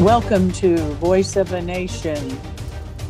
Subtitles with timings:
[0.00, 2.40] Welcome to Voice of a Nation.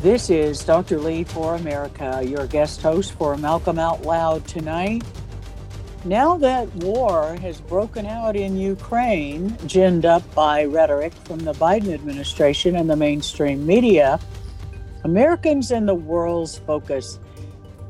[0.01, 0.99] This is Dr.
[0.99, 5.01] Lee for America, your guest host for Malcolm Out Loud tonight.
[6.03, 11.93] Now that war has broken out in Ukraine, ginned up by rhetoric from the Biden
[11.93, 14.19] administration and the mainstream media,
[15.05, 17.19] Americans and the world's focus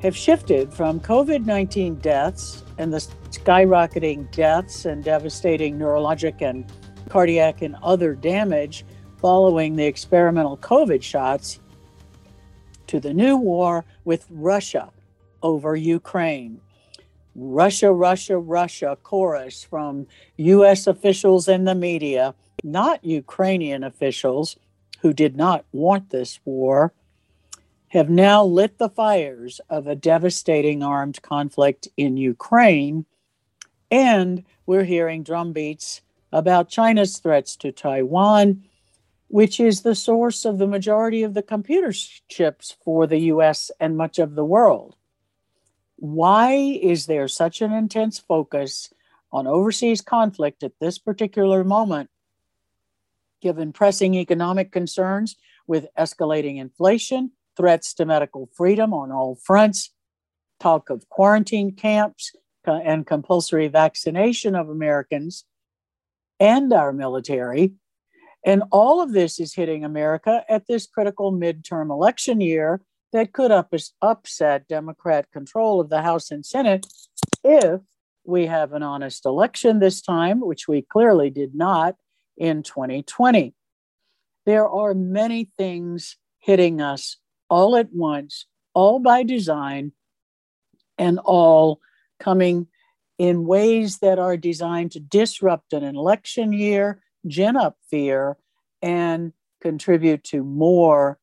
[0.03, 2.99] have shifted from COVID 19 deaths and the
[3.31, 6.71] skyrocketing deaths and devastating neurologic and
[7.09, 8.85] cardiac and other damage
[9.21, 11.59] following the experimental COVID shots
[12.87, 14.89] to the new war with Russia
[15.43, 16.59] over Ukraine.
[17.35, 20.87] Russia, Russia, Russia chorus from U.S.
[20.87, 24.57] officials and the media, not Ukrainian officials
[25.01, 26.91] who did not want this war,
[27.89, 33.05] have now lit the fires of a devastating armed conflict in Ukraine.
[33.91, 38.63] And we're hearing drumbeats about China's threats to Taiwan
[39.31, 41.93] which is the source of the majority of the computer
[42.27, 44.97] chips for the US and much of the world.
[45.95, 48.93] Why is there such an intense focus
[49.31, 52.09] on overseas conflict at this particular moment,
[53.41, 59.91] given pressing economic concerns with escalating inflation, threats to medical freedom on all fronts,
[60.59, 65.45] talk of quarantine camps, and compulsory vaccination of Americans
[66.37, 67.75] and our military?
[68.43, 72.81] And all of this is hitting America at this critical midterm election year
[73.13, 76.85] that could up- upset Democrat control of the House and Senate
[77.43, 77.81] if
[78.23, 81.95] we have an honest election this time, which we clearly did not
[82.37, 83.53] in 2020.
[84.45, 87.17] There are many things hitting us
[87.49, 89.91] all at once, all by design,
[90.97, 91.79] and all
[92.19, 92.67] coming
[93.17, 98.37] in ways that are designed to disrupt an election year gin up fear
[98.81, 101.19] and contribute to more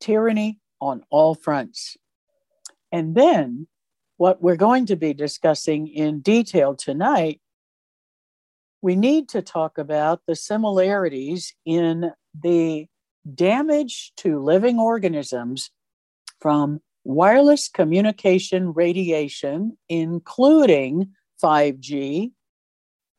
[0.00, 1.96] tyranny on all fronts.
[2.92, 3.66] And then,
[4.16, 7.40] what we're going to be discussing in detail tonight,
[8.82, 12.86] we need to talk about the similarities in the
[13.34, 15.70] damage to living organisms
[16.40, 21.08] from wireless communication radiation, including
[21.42, 22.32] 5G,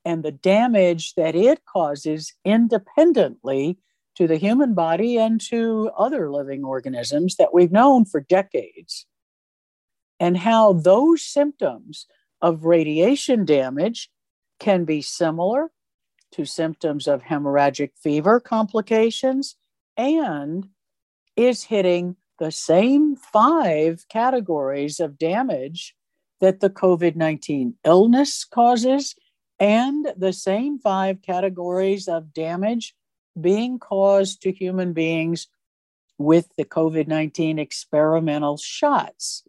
[0.05, 3.77] and the damage that it causes independently
[4.15, 9.07] to the human body and to other living organisms that we've known for decades.
[10.19, 12.05] And how those symptoms
[12.41, 14.09] of radiation damage
[14.59, 15.71] can be similar
[16.31, 19.55] to symptoms of hemorrhagic fever complications
[19.97, 20.69] and
[21.35, 25.95] is hitting the same five categories of damage
[26.39, 29.15] that the COVID 19 illness causes
[29.59, 32.95] and the same five categories of damage
[33.39, 35.47] being caused to human beings
[36.17, 39.43] with the COVID 19 experimental shots.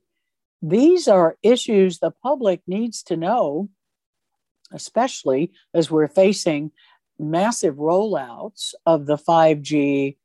[0.63, 3.69] These are issues the public needs to know,
[4.73, 6.73] especially as we're facing
[7.19, 10.17] massive rollouts of the 5G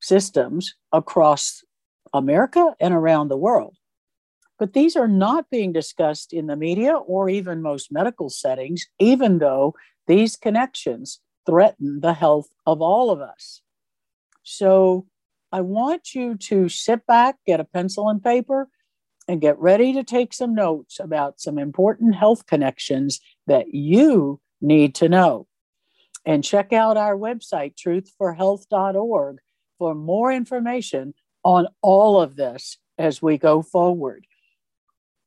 [0.00, 1.62] systems across
[2.12, 3.76] America and around the world.
[4.60, 9.38] But these are not being discussed in the media or even most medical settings, even
[9.38, 9.74] though
[10.06, 13.62] these connections threaten the health of all of us.
[14.42, 15.06] So
[15.50, 18.68] I want you to sit back, get a pencil and paper,
[19.26, 24.94] and get ready to take some notes about some important health connections that you need
[24.96, 25.46] to know.
[26.26, 29.38] And check out our website, truthforhealth.org,
[29.78, 31.14] for more information
[31.44, 34.26] on all of this as we go forward.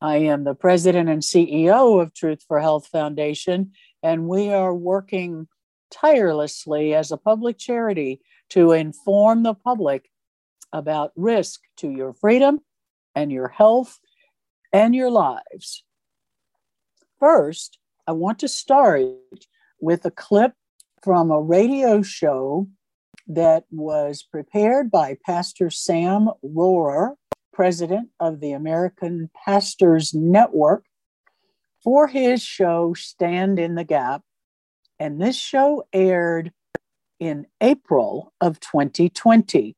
[0.00, 5.48] I am the president and CEO of Truth for Health Foundation, and we are working
[5.90, 8.20] tirelessly as a public charity
[8.50, 10.10] to inform the public
[10.72, 12.60] about risk to your freedom
[13.14, 13.98] and your health
[14.72, 15.84] and your lives.
[17.20, 19.02] First, I want to start
[19.80, 20.52] with a clip
[21.02, 22.68] from a radio show
[23.26, 27.14] that was prepared by Pastor Sam Rohrer
[27.54, 30.84] president of the American Pastors Network,
[31.82, 34.22] for his show Stand in the Gap.
[34.98, 36.52] And this show aired
[37.18, 39.76] in April of 2020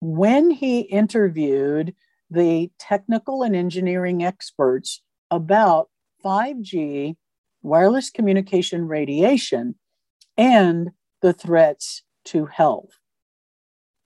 [0.00, 1.94] when he interviewed
[2.30, 5.88] the technical and engineering experts about
[6.24, 7.16] 5G
[7.62, 9.74] wireless communication radiation
[10.36, 10.90] and
[11.20, 12.98] the threats to health.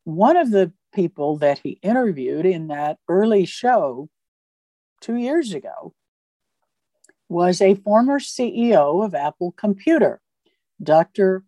[0.04, 4.08] One of the people that he interviewed in that early show
[5.00, 5.92] two years ago
[7.28, 10.20] was a former CEO of Apple Computer,
[10.82, 11.44] Dr.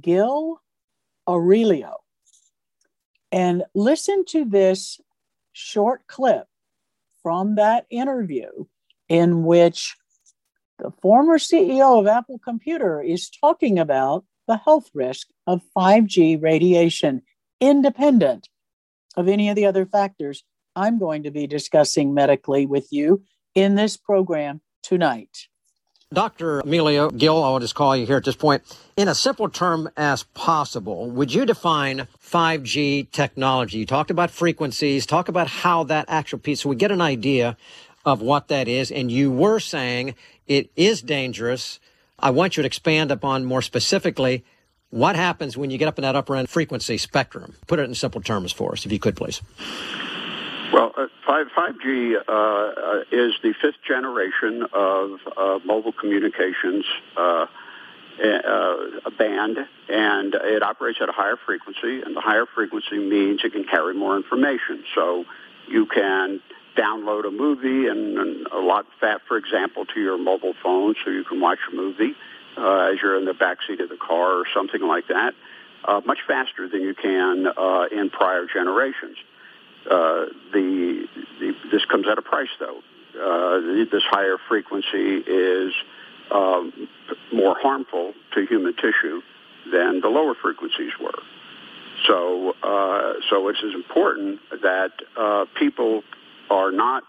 [0.00, 0.60] Gil
[1.28, 1.94] Amelio.
[3.30, 5.00] And listen to this
[5.52, 6.46] short clip
[7.22, 8.48] from that interview
[9.08, 9.96] in which
[10.78, 17.22] the former CEO of Apple Computer is talking about the health risk of 5G radiation,
[17.60, 18.48] independent
[19.16, 20.44] of any of the other factors
[20.76, 23.22] I'm going to be discussing medically with you
[23.54, 25.46] in this program tonight.
[26.12, 26.62] Dr.
[26.62, 28.62] Amelio Gil, I will just call you here at this point.
[28.96, 33.78] In a simple term as possible, would you define 5G technology?
[33.78, 37.56] You talked about frequencies, talk about how that actual piece, so we get an idea
[38.04, 38.92] of what that is.
[38.92, 40.14] And you were saying
[40.46, 41.80] it is dangerous.
[42.18, 44.44] I want you to expand upon more specifically
[44.94, 47.56] what happens when you get up in that upper end frequency spectrum.
[47.66, 49.42] Put it in simple terms for us, if you could, please.
[50.72, 56.84] Well, uh, 5, 5G uh, is the fifth generation of uh, mobile communications
[57.16, 57.46] uh,
[58.22, 59.58] uh, band,
[59.88, 63.94] and it operates at a higher frequency, and the higher frequency means it can carry
[63.94, 64.84] more information.
[64.94, 65.24] So
[65.66, 66.40] you can
[66.76, 70.94] download a movie and, and a lot of fat, for example, to your mobile phone
[71.04, 72.14] so you can watch a movie
[72.56, 75.34] uh, as you're in the back seat of the car or something like that,
[75.84, 79.16] uh, much faster than you can uh, in prior generations.
[79.86, 81.06] Uh, the,
[81.40, 82.80] the, this comes at a price, though.
[83.14, 85.72] Uh, this higher frequency is
[86.30, 86.88] um,
[87.32, 89.20] more harmful to human tissue
[89.70, 91.22] than the lower frequencies were.
[92.06, 96.02] So, uh, so it's important that uh, people
[96.50, 97.04] are not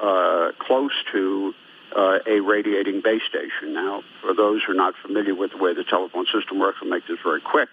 [0.00, 1.52] uh, close to
[1.96, 3.72] uh, a radiating base station.
[3.72, 6.88] Now, for those who are not familiar with the way the telephone system works, I'll
[6.88, 7.68] make this very quick.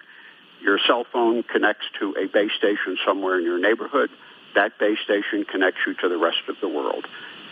[0.62, 4.10] Your cell phone connects to a base station somewhere in your neighborhood.
[4.54, 7.06] That base station connects you to the rest of the world.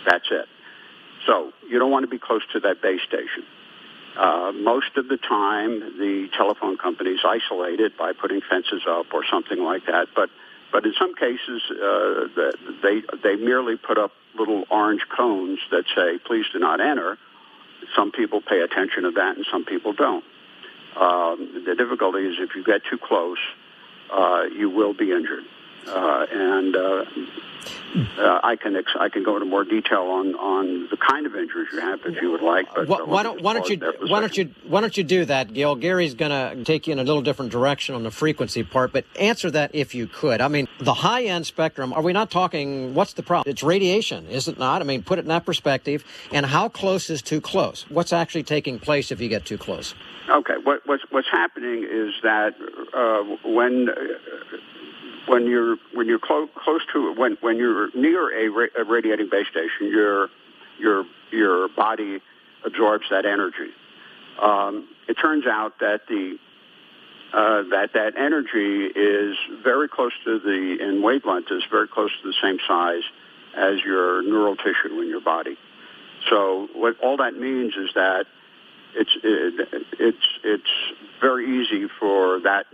[0.05, 0.47] That's it.
[1.25, 3.43] So you don't want to be close to that base station.
[4.17, 9.23] Uh, most of the time, the telephone companies isolate it by putting fences up or
[9.25, 10.07] something like that.
[10.15, 10.29] But
[10.71, 12.27] but in some cases, uh,
[12.83, 17.17] they they merely put up little orange cones that say "Please do not enter."
[17.95, 20.23] Some people pay attention to that, and some people don't.
[20.95, 23.37] Um, the difficulty is if you get too close,
[24.11, 25.43] uh, you will be injured.
[25.87, 27.05] Uh, and uh,
[28.17, 31.35] uh, I can ex- I can go into more detail on, on the kind of
[31.35, 32.67] injuries you have if you would like.
[32.73, 33.77] But why, why don't why don't you
[34.07, 35.75] why don't you why don't you do that, Gil?
[35.75, 39.05] Gary's going to take you in a little different direction on the frequency part, but
[39.19, 40.39] answer that if you could.
[40.41, 41.93] I mean, the high end spectrum.
[41.93, 42.93] Are we not talking?
[42.93, 43.51] What's the problem?
[43.51, 44.81] It's radiation, is it not?
[44.81, 46.03] I mean, put it in that perspective.
[46.31, 47.85] And how close is too close?
[47.89, 49.95] What's actually taking place if you get too close?
[50.29, 52.53] Okay, what, what's what's happening is that
[52.93, 54.57] uh, when uh,
[55.27, 59.29] when you're when you're close close to when when you're near a, ra- a radiating
[59.29, 60.29] base station, your
[60.79, 62.19] your your body
[62.65, 63.71] absorbs that energy.
[64.41, 66.37] Um, it turns out that the
[67.33, 72.27] uh, that that energy is very close to the in wavelength is very close to
[72.27, 73.03] the same size
[73.55, 75.57] as your neural tissue in your body.
[76.29, 78.25] So what all that means is that
[78.95, 80.71] it's it, it's it's
[81.21, 82.65] very easy for that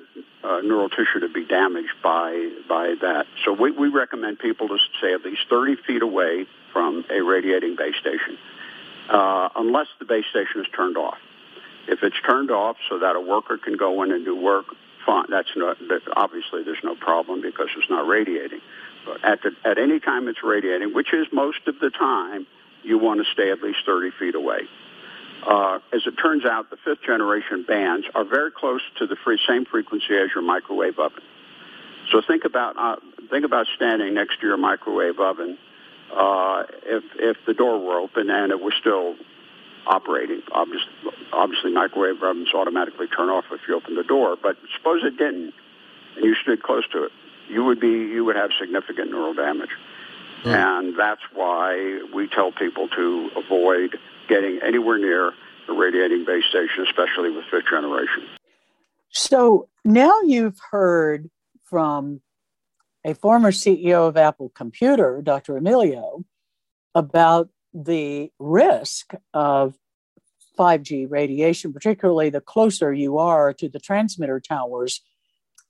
[0.43, 3.25] uh, neural tissue to be damaged by by that.
[3.43, 7.75] So we, we recommend people to stay at least 30 feet away from a radiating
[7.75, 8.37] base station,
[9.09, 11.17] uh, unless the base station is turned off.
[11.87, 14.65] If it's turned off so that a worker can go in and do work,
[15.05, 15.25] fine.
[15.29, 18.61] That's not that obviously there's no problem because it's not radiating.
[19.05, 22.47] But at the, at any time it's radiating, which is most of the time,
[22.83, 24.61] you want to stay at least 30 feet away.
[25.43, 29.39] Uh, as it turns out, the fifth generation bands are very close to the free,
[29.47, 31.21] same frequency as your microwave oven.
[32.11, 32.97] So think about uh,
[33.29, 35.57] think about standing next to your microwave oven.
[36.15, 39.15] Uh, if if the door were open and it was still
[39.87, 40.91] operating, obviously,
[41.31, 44.35] obviously microwave ovens automatically turn off if you open the door.
[44.41, 45.53] But suppose it didn't,
[46.15, 47.11] and you stood close to it,
[47.49, 49.71] you would be you would have significant neural damage.
[50.43, 50.53] Mm.
[50.53, 53.97] And that's why we tell people to avoid
[54.27, 55.31] getting anywhere near
[55.67, 58.23] a radiating base station, especially with fifth generation.
[59.09, 61.29] So now you've heard
[61.63, 62.21] from
[63.05, 65.53] a former CEO of Apple Computer, Dr.
[65.53, 66.23] Amelio,
[66.93, 69.75] about the risk of
[70.57, 75.01] 5G radiation, particularly the closer you are to the transmitter towers.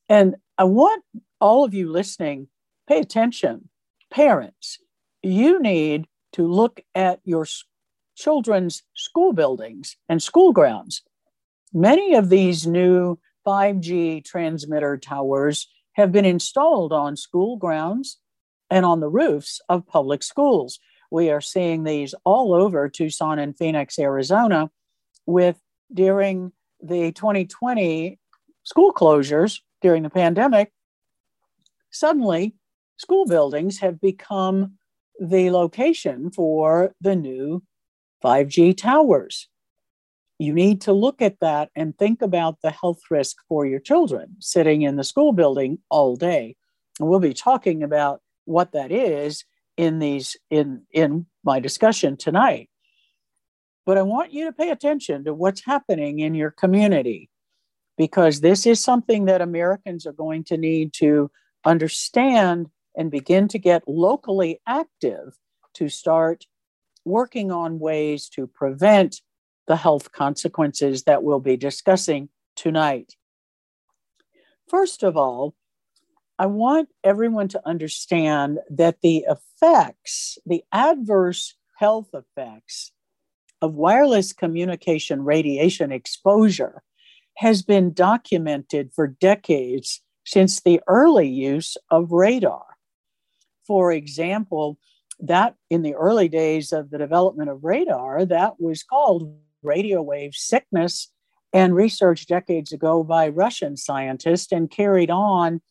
[0.07, 1.03] And I want
[1.41, 2.47] all of you listening,
[2.87, 3.69] pay attention.
[4.11, 4.77] Parents,
[5.23, 7.45] you need to look at your
[8.15, 11.01] children's school buildings and school grounds.
[11.73, 18.17] Many of these new 5G transmitter towers have been installed on school grounds
[18.69, 20.79] and on the roofs of public schools.
[21.11, 24.71] We are seeing these all over Tucson and Phoenix, Arizona,
[25.25, 25.59] with
[25.93, 28.19] during the 2020
[28.63, 30.71] school closures during the pandemic,
[31.91, 32.55] suddenly
[32.97, 34.73] school buildings have become
[35.19, 37.63] the location for the new
[38.25, 39.47] 5G towers.
[40.39, 44.35] You need to look at that and think about the health risk for your children
[44.39, 46.55] sitting in the school building all day.
[46.99, 49.45] And we'll be talking about what that is
[49.77, 52.69] in these in in my discussion tonight.
[53.85, 57.29] But I want you to pay attention to what's happening in your community
[57.97, 61.29] because this is something that Americans are going to need to
[61.63, 65.37] understand and begin to get locally active
[65.75, 66.45] to start
[67.05, 69.21] working on ways to prevent
[69.67, 73.15] the health consequences that we'll be discussing tonight.
[74.67, 75.55] First of all,
[76.37, 82.91] I want everyone to understand that the effects, the adverse health effects
[83.61, 86.83] of wireless communication radiation exposure
[87.37, 92.65] has been documented for decades since the early use of radar.
[93.65, 94.77] For example,
[95.19, 100.33] that in the early days of the development of radar, that was called radio wave
[100.33, 101.11] sickness
[101.53, 105.61] and research decades ago by Russian scientists and carried on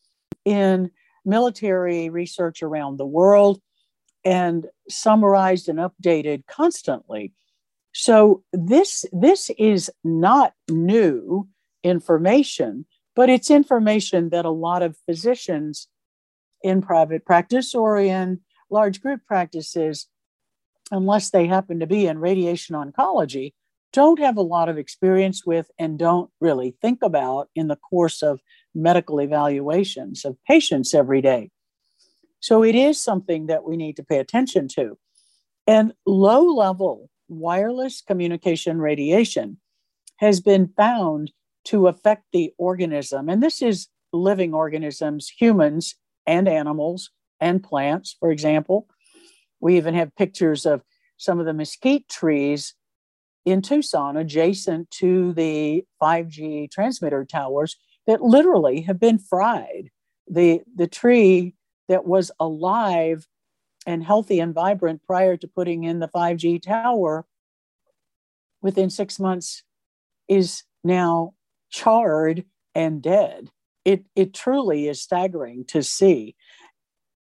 [0.45, 0.91] in
[1.25, 3.61] military research around the world
[4.25, 7.33] and summarized and updated constantly.
[7.93, 11.49] So this this is not new
[11.83, 15.89] information, but it's information that a lot of physicians
[16.63, 18.41] in private practice or in
[18.75, 20.09] large group practices,
[20.91, 23.55] unless they happen to be in radiation oncology,
[23.93, 28.23] don't have a lot of experience with and don't really think about in the course
[28.23, 28.41] of
[28.75, 31.51] medical evaluations of patients every day.
[32.41, 34.99] So it is something that we need to pay attention to.
[35.67, 39.59] And low level wireless communication radiation
[40.17, 41.31] has been found
[41.67, 43.29] to affect the organism.
[43.29, 45.95] And this is living organisms, humans
[46.27, 47.11] and animals
[47.45, 48.89] and plants, for example.
[49.61, 50.83] We even have pictures of
[51.19, 52.75] some of the mesquite trees
[53.45, 59.91] in Tucson adjacent to the 5G transmitter towers that literally have been fried.
[60.27, 61.55] The, the tree
[61.89, 63.29] that was alive
[63.87, 67.27] and healthy and vibrant prior to putting in the 5G tower
[68.63, 69.63] within six months
[70.29, 71.35] is now
[71.71, 73.51] charred and dead.
[73.85, 76.37] It, it truly is staggering to see.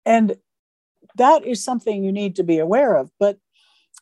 [0.06, 0.36] And
[1.16, 3.10] that is something you need to be aware of.
[3.20, 3.38] But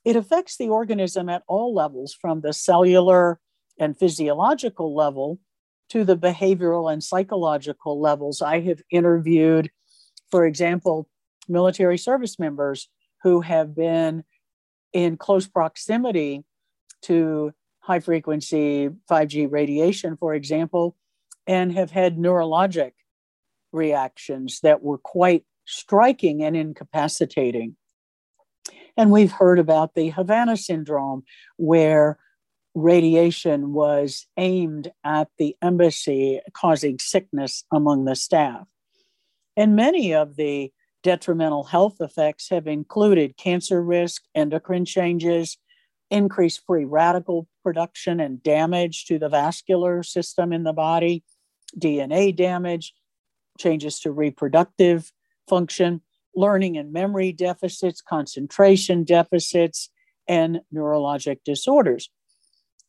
[0.06, 3.40] it affects the organism at all levels, from the cellular
[3.80, 5.40] and physiological level
[5.90, 8.42] to the behavioral and psychological levels.
[8.42, 9.70] I have interviewed,
[10.32, 11.08] for example,
[11.48, 12.90] military service members
[13.22, 14.24] who have been
[14.92, 16.44] in close proximity
[17.04, 20.96] to high frequency 5G radiation, for example,
[21.46, 22.92] and have had neurologic
[23.72, 27.76] reactions that were quite striking and incapacitating.
[28.96, 31.24] And we've heard about the Havana syndrome,
[31.58, 32.20] where
[32.76, 38.68] radiation was aimed at the embassy, causing sickness among the staff.
[39.56, 40.72] And many of the
[41.04, 45.58] detrimental health effects have included cancer risk, endocrine changes,
[46.10, 51.24] increased free radical production and damage to the vascular system in the body,
[51.78, 52.94] DNA damage,
[53.60, 55.12] changes to reproductive
[55.48, 56.02] function,
[56.36, 59.90] learning and memory deficits, concentration deficits,
[60.28, 62.10] and neurologic disorders.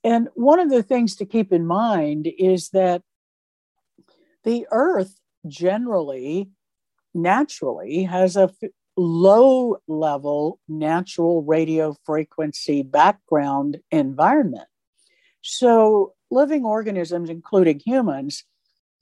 [0.02, 3.02] And one of the things to keep in mind is that
[4.44, 5.18] the Earth
[5.48, 6.50] generally,
[7.14, 14.68] naturally, has a f- low level natural radio frequency background environment.
[15.40, 18.44] So, living organisms, including humans,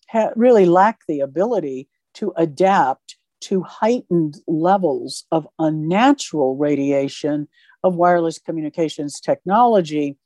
[0.09, 7.49] ha- really lack the ability to adapt to heightened levels of unnatural radiation
[7.83, 10.17] of wireless communications technology,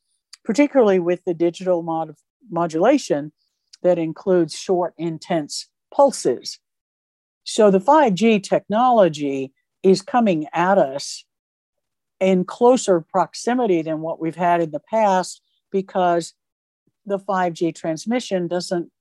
[0.43, 2.15] particularly with the digital mod-
[2.49, 3.31] modulation
[3.83, 6.59] that includes short, intense pulses.
[7.43, 11.25] So the 5G technology is coming at us
[12.19, 16.33] in closer proximity than what we've had in the past because
[17.05, 18.91] the 5G transmission doesn't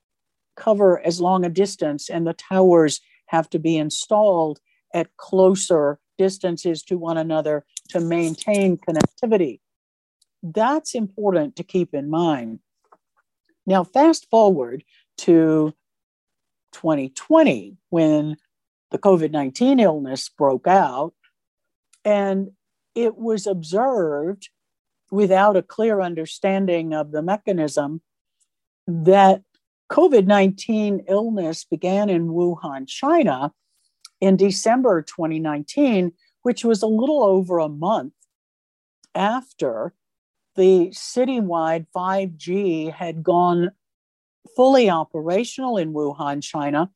[0.56, 4.61] cover as long a distance, and the towers have to be installed
[4.95, 9.61] at closer distances to one another to maintain connectivity.
[10.42, 12.61] That's important to keep in mind.
[13.66, 14.85] Now, fast forward
[15.18, 15.75] to
[16.73, 18.37] 2020 when
[18.90, 21.14] the COVID 19 illness broke out,
[22.04, 22.52] and
[22.95, 24.50] it was observed
[25.11, 28.00] without a clear understanding of the mechanism
[28.87, 29.42] that
[29.90, 33.52] COVID 19 illness began in Wuhan, China
[34.21, 36.12] in December 2019,
[36.43, 38.14] which was a little over a month
[39.14, 39.95] after
[40.57, 43.71] the citywide 5G had gone
[44.57, 46.90] fully operational in Wuhan, China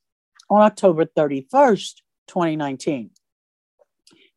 [0.49, 3.11] on October 31st, 2019.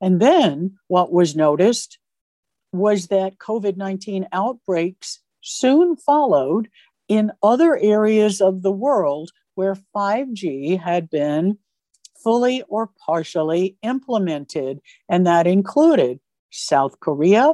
[0.02, 1.98] And then what was noticed
[2.72, 6.70] was that COVID 19 outbreaks soon followed
[7.08, 11.58] in other areas of the world where 5G had been
[12.24, 14.80] fully or partially implemented.
[15.10, 16.20] And that included
[16.50, 17.54] South Korea,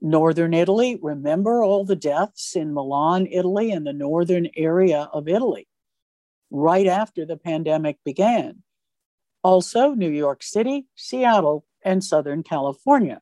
[0.00, 0.98] Northern Italy.
[1.00, 5.66] Remember all the deaths in Milan, Italy, and the northern area of Italy
[6.50, 8.62] right after the pandemic began.
[9.42, 13.20] Also, New York City, Seattle, and Southern California.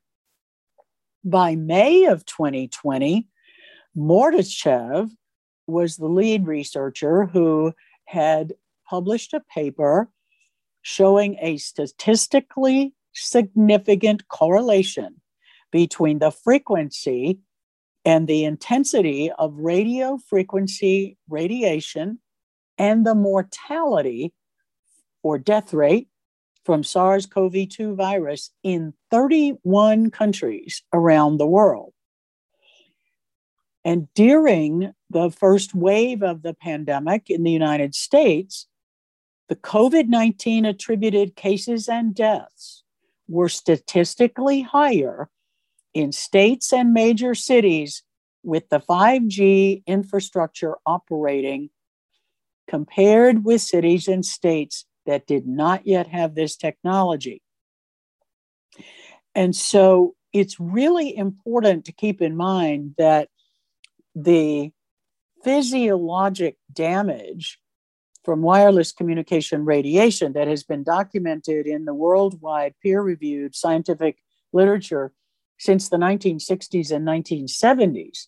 [1.23, 3.27] By May of 2020,
[3.97, 5.09] Mordachev
[5.71, 7.73] was the lead researcher who
[8.05, 8.53] had
[8.89, 10.09] published a paper
[10.81, 15.21] showing a statistically significant correlation
[15.71, 17.39] between the frequency
[18.03, 22.19] and the intensity of radio frequency radiation
[22.77, 24.33] and the mortality
[25.23, 26.07] or death rate
[26.65, 31.93] from SARS CoV 2 virus in 31 countries around the world.
[33.83, 38.67] And during the first wave of the pandemic in the United States,
[39.49, 42.83] the COVID 19 attributed cases and deaths
[43.27, 45.29] were statistically higher
[45.93, 48.03] in states and major cities
[48.43, 51.69] with the 5G infrastructure operating
[52.67, 57.41] compared with cities and states that did not yet have this technology.
[59.35, 63.29] And so it's really important to keep in mind that
[64.15, 64.71] the
[65.43, 67.59] physiologic damage
[68.23, 74.17] from wireless communication radiation that has been documented in the worldwide peer reviewed scientific
[74.53, 75.13] literature
[75.57, 78.27] since the 1960s and 1970s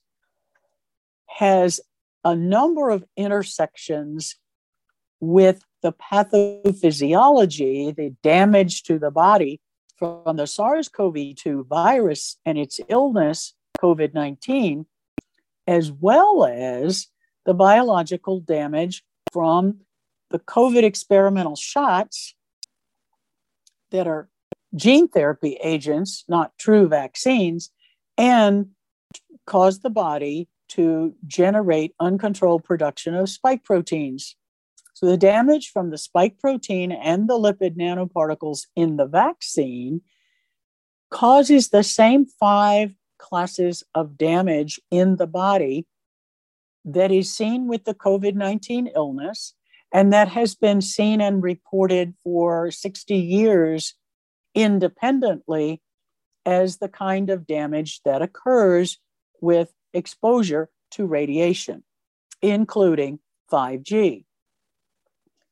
[1.28, 1.80] has
[2.24, 4.36] a number of intersections
[5.20, 9.60] with the pathophysiology, the damage to the body
[9.98, 14.86] from the SARS CoV 2 virus and its illness, COVID 19,
[15.68, 17.08] as well as
[17.46, 19.80] the biological damage from
[20.30, 22.36] the COVID experimental shots
[23.92, 24.30] that are
[24.76, 27.70] gene therapy agents, not true vaccines,
[28.18, 28.68] and
[29.46, 34.36] cause the body to generate uncontrolled production of spike proteins.
[34.96, 40.02] So, the damage from the spike protein and the lipid nanoparticles in the vaccine
[41.10, 45.88] causes the same five classes of damage in the body
[46.84, 49.56] that is seen with the COVID 19 illness
[49.94, 53.94] and that has been seen and reported for 60 years
[54.54, 55.82] independently
[56.46, 59.00] as the kind of damage that occurs
[59.40, 61.84] with exposure to radiation,
[62.42, 63.20] including
[63.52, 64.26] 5G.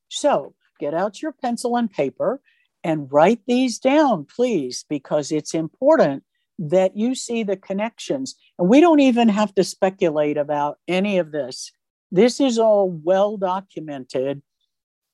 [0.09, 2.41] So get out your pencil and paper
[2.83, 6.23] and write these down, please, because it's important
[6.61, 8.35] that you see the connections.
[8.59, 11.71] And we don't even have to speculate about any of this.
[12.11, 14.43] This is all well documented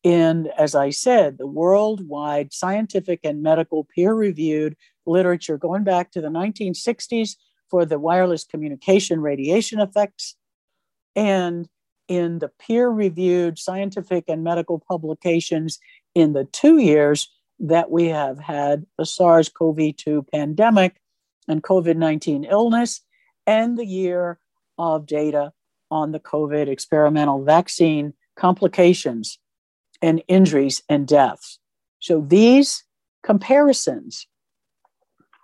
[0.03, 6.21] in, as I said, the worldwide scientific and medical peer reviewed literature going back to
[6.21, 7.37] the 1960s
[7.69, 10.35] for the wireless communication radiation effects
[11.15, 11.69] and
[12.09, 15.79] in the peer reviewed scientific and medical publications
[16.13, 20.97] in the two years that we have had the SARS CoV 2 pandemic
[21.47, 23.01] and COVID 19 illness,
[23.45, 24.39] and the year
[24.77, 25.53] of data
[25.89, 29.39] on the COVID experimental vaccine complications
[30.01, 31.59] and injuries and deaths.
[31.99, 32.83] So these
[33.23, 34.27] comparisons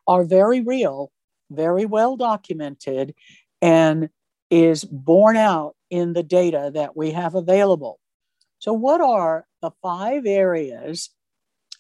[0.08, 1.12] are very real,
[1.50, 3.16] very well documented,
[3.62, 4.10] and
[4.50, 8.00] is borne out in the data that we have available.
[8.60, 11.10] So, what are the five areas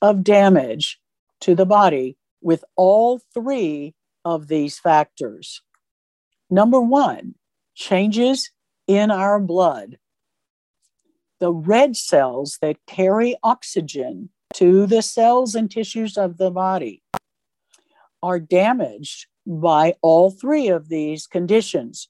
[0.01, 0.99] of damage
[1.41, 3.93] to the body with all three
[4.25, 5.61] of these factors.
[6.49, 7.35] Number one
[7.75, 8.51] changes
[8.87, 9.97] in our blood.
[11.39, 17.01] The red cells that carry oxygen to the cells and tissues of the body
[18.21, 22.07] are damaged by all three of these conditions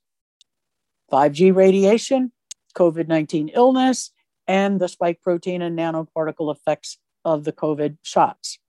[1.11, 2.31] 5G radiation,
[2.75, 4.11] COVID 19 illness,
[4.47, 8.59] and the spike protein and nanoparticle effects of the COVID shots.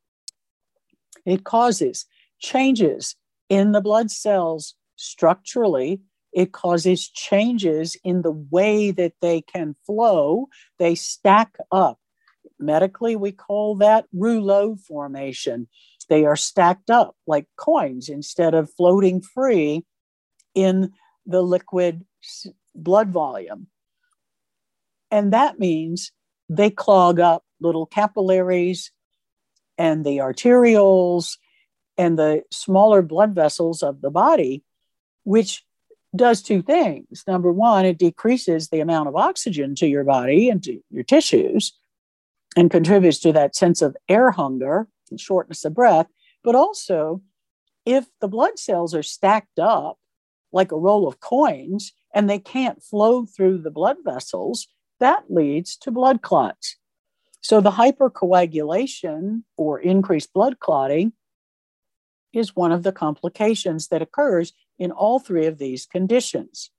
[1.24, 2.06] It causes
[2.38, 3.16] changes
[3.54, 6.00] in the blood cells structurally.
[6.32, 10.48] It causes changes in the way that they can flow.
[10.80, 12.00] They stack up.
[12.58, 15.68] Medically, we call that rouleau formation.
[16.08, 19.84] They are stacked up like coins instead of floating free
[20.54, 20.92] in
[21.24, 22.04] the liquid
[22.74, 23.68] blood volume.
[25.12, 26.10] And that means
[26.48, 28.90] they clog up little capillaries
[29.78, 31.36] and the arterioles
[31.96, 34.62] and the smaller blood vessels of the body,
[35.24, 35.64] which
[36.14, 37.24] does two things.
[37.26, 41.72] Number one, it decreases the amount of oxygen to your body and to your tissues
[42.56, 46.06] and contributes to that sense of air hunger and shortness of breath.
[46.42, 47.22] But also,
[47.84, 49.98] if the blood cells are stacked up
[50.52, 54.68] like a roll of coins and they can't flow through the blood vessels,
[55.00, 56.76] that leads to blood clots.
[57.40, 61.12] So the hypercoagulation or increased blood clotting
[62.34, 66.70] is one of the complications that occurs in all three of these conditions.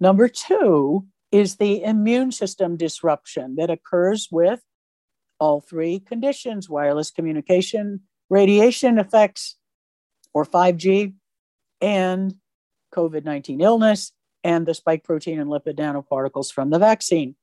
[0.00, 4.60] Number two is the immune system disruption that occurs with
[5.38, 9.56] all three conditions wireless communication, radiation effects,
[10.34, 11.14] or 5G,
[11.80, 12.34] and
[12.94, 14.12] COVID 19 illness,
[14.44, 17.34] and the spike protein and lipid nanoparticles from the vaccine.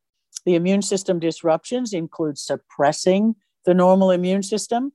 [0.46, 4.94] The immune system disruptions include suppressing the normal immune system,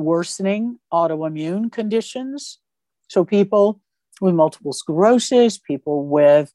[0.00, 2.58] worsening autoimmune conditions.
[3.08, 3.80] So, people
[4.20, 6.52] with multiple sclerosis, people with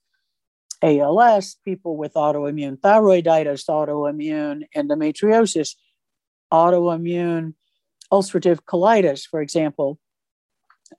[0.82, 5.76] ALS, people with autoimmune thyroiditis, autoimmune endometriosis,
[6.52, 7.54] autoimmune
[8.12, 10.00] ulcerative colitis, for example,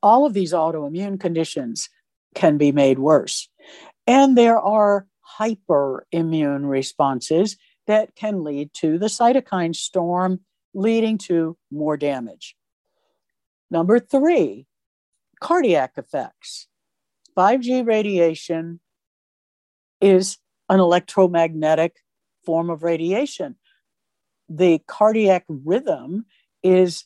[0.02, 1.88] all of these autoimmune conditions
[2.34, 3.48] can be made worse.
[4.06, 5.06] And there are
[5.38, 7.56] hyperimmune responses
[7.86, 10.40] that can lead to the cytokine storm,
[10.76, 12.54] leading to more damage.
[13.70, 14.66] Number three,
[15.40, 16.68] cardiac effects.
[17.36, 18.80] 5G radiation
[20.00, 21.96] is an electromagnetic
[22.44, 23.56] form of radiation.
[24.48, 26.26] The cardiac rhythm
[26.62, 27.04] is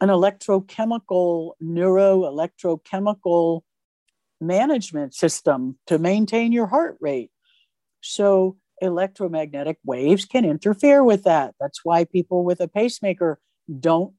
[0.00, 3.62] an electrochemical, neuroelectrochemical
[4.40, 7.30] management system to maintain your heart rate.
[8.02, 11.54] So electromagnetic waves can interfere with that.
[11.60, 13.38] That's why people with a pacemaker
[13.78, 14.14] don't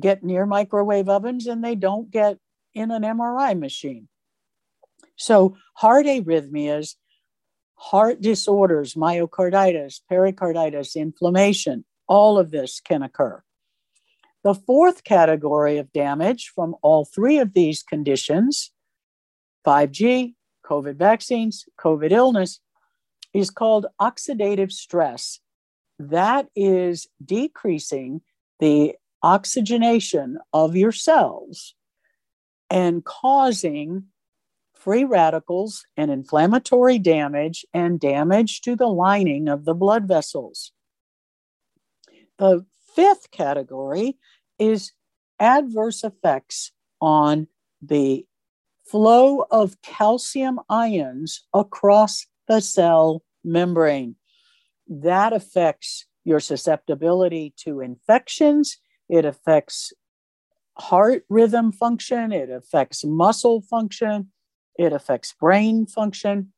[0.00, 2.38] get near microwave ovens and they don't get
[2.74, 4.08] in an MRI machine.
[5.16, 6.94] So heart arrhythmias,
[7.74, 13.42] heart disorders, myocarditis, pericarditis, inflammation, all of this can occur.
[14.42, 18.72] The fourth category of damage from all three of these conditions
[19.66, 20.34] 5G,
[20.66, 22.60] COVID vaccines, COVID illness
[23.34, 25.40] is called oxidative stress.
[25.98, 28.22] That is decreasing
[28.60, 31.74] the oxygenation of your cells
[32.70, 34.04] and causing
[34.74, 40.72] free radicals and inflammatory damage and damage to the lining of the blood vessels.
[42.38, 44.18] The fifth category
[44.58, 44.92] is
[45.40, 47.48] adverse effects on
[47.80, 48.26] the
[48.84, 54.16] flow of calcium ions across the cell membrane.
[54.88, 58.78] That affects your susceptibility to infections.
[59.08, 59.92] It affects
[60.78, 62.32] heart rhythm function.
[62.32, 64.30] It affects muscle function.
[64.78, 66.52] It affects brain function.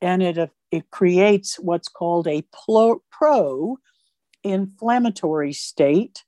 [0.00, 3.78] And it, it creates what's called a pro
[4.44, 6.24] inflammatory state,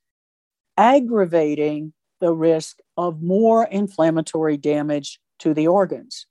[0.76, 6.26] aggravating the risk of more inflammatory damage to the organs.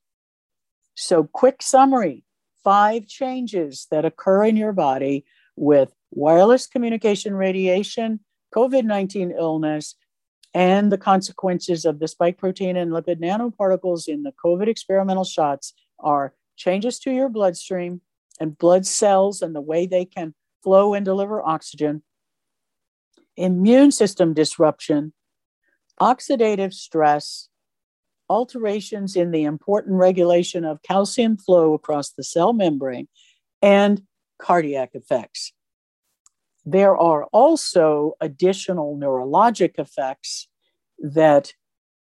[0.95, 2.23] So, quick summary
[2.69, 8.19] five changes that occur in your body with wireless communication radiation,
[8.53, 9.95] COVID 19 illness,
[10.53, 15.73] and the consequences of the spike protein and lipid nanoparticles in the COVID experimental shots
[15.99, 18.01] are changes to your bloodstream
[18.39, 22.03] and blood cells and the way they can flow and deliver oxygen,
[23.35, 25.11] immune system disruption,
[25.99, 27.48] oxidative stress,
[28.29, 33.07] alterations in the important regulation of calcium flow across the cell membrane,
[33.61, 34.03] and
[34.39, 35.53] cardiac effects.
[36.65, 40.47] There are also additional neurologic effects
[40.99, 41.53] that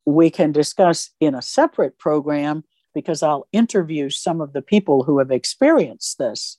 [0.05, 5.19] we can discuss in a separate program because I'll interview some of the people who
[5.19, 6.57] have experienced this.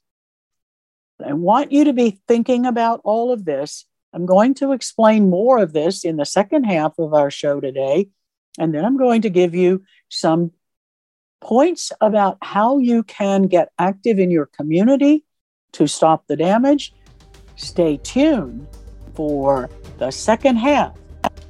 [1.25, 3.87] I want you to be thinking about all of this.
[4.13, 8.09] I'm going to explain more of this in the second half of our show today.
[8.59, 10.53] And then I'm going to give you some
[11.41, 15.25] points about how you can get active in your community
[15.73, 16.95] to stop the damage.
[17.57, 18.67] Stay tuned
[19.15, 20.97] for the second half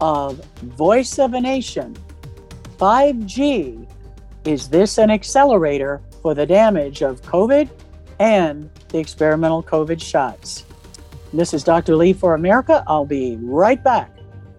[0.01, 1.97] of Voice of a Nation
[2.79, 3.89] 5G.
[4.45, 7.69] Is this an accelerator for the damage of COVID
[8.19, 10.65] and the experimental COVID shots?
[11.33, 11.97] This is Dr.
[11.97, 12.85] Lee for America.
[12.87, 14.11] I'll be right back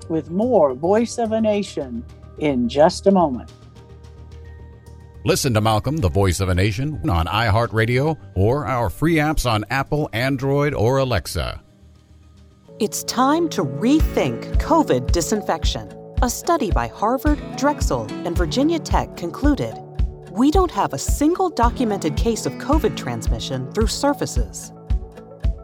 [0.10, 2.03] with more Voice of a Nation
[2.38, 3.52] in just a moment.
[5.26, 9.63] Listen to Malcolm, the voice of a nation, on iHeartRadio or our free apps on
[9.69, 11.62] Apple, Android, or Alexa.
[12.80, 15.89] It's time to rethink COVID disinfection.
[16.22, 19.78] A study by Harvard, Drexel, and Virginia Tech concluded
[20.32, 24.74] we don't have a single documented case of COVID transmission through surfaces.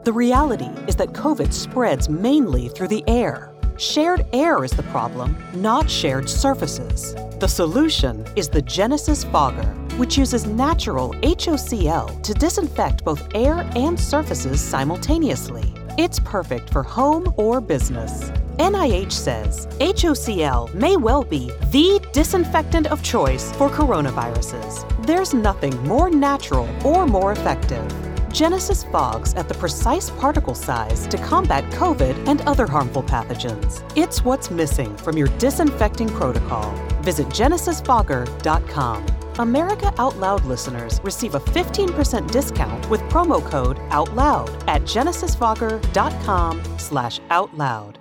[0.04, 3.49] The reality is that COVID spreads mainly through the air.
[3.80, 7.16] Shared air is the problem, not shared surfaces.
[7.40, 9.64] The solution is the Genesis Fogger,
[9.96, 15.74] which uses natural HOCl to disinfect both air and surfaces simultaneously.
[15.98, 18.32] It's perfect for home or business.
[18.58, 25.06] NIH says HOCl may well be the disinfectant of choice for coronaviruses.
[25.06, 28.09] There's nothing more natural or more effective.
[28.34, 33.84] Genesis fogs at the precise particle size to combat COVID and other harmful pathogens.
[33.96, 36.72] It's what's missing from your disinfecting protocol.
[37.02, 39.06] Visit genesisfogger.com.
[39.40, 47.20] America Out Loud listeners receive a 15% discount with promo code OUTLOUD at genesisfogger.com slash
[47.30, 47.99] OUTLOUD.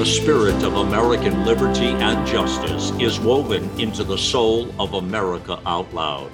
[0.00, 5.92] The spirit of American liberty and justice is woven into the soul of America Out
[5.92, 6.32] Loud.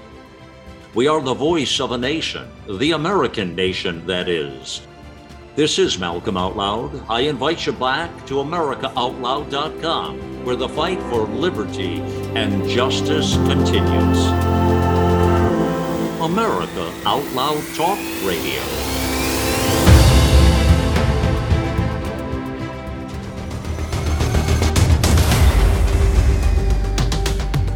[0.95, 4.87] We are the voice of a nation, the American nation, that is.
[5.57, 7.05] This is Malcolm Out Loud.
[7.11, 12.01] I invite you back to AmericaOutloud.com, where the fight for liberty
[12.37, 14.27] and justice continues.
[16.23, 18.86] America Out Loud Talk Radio.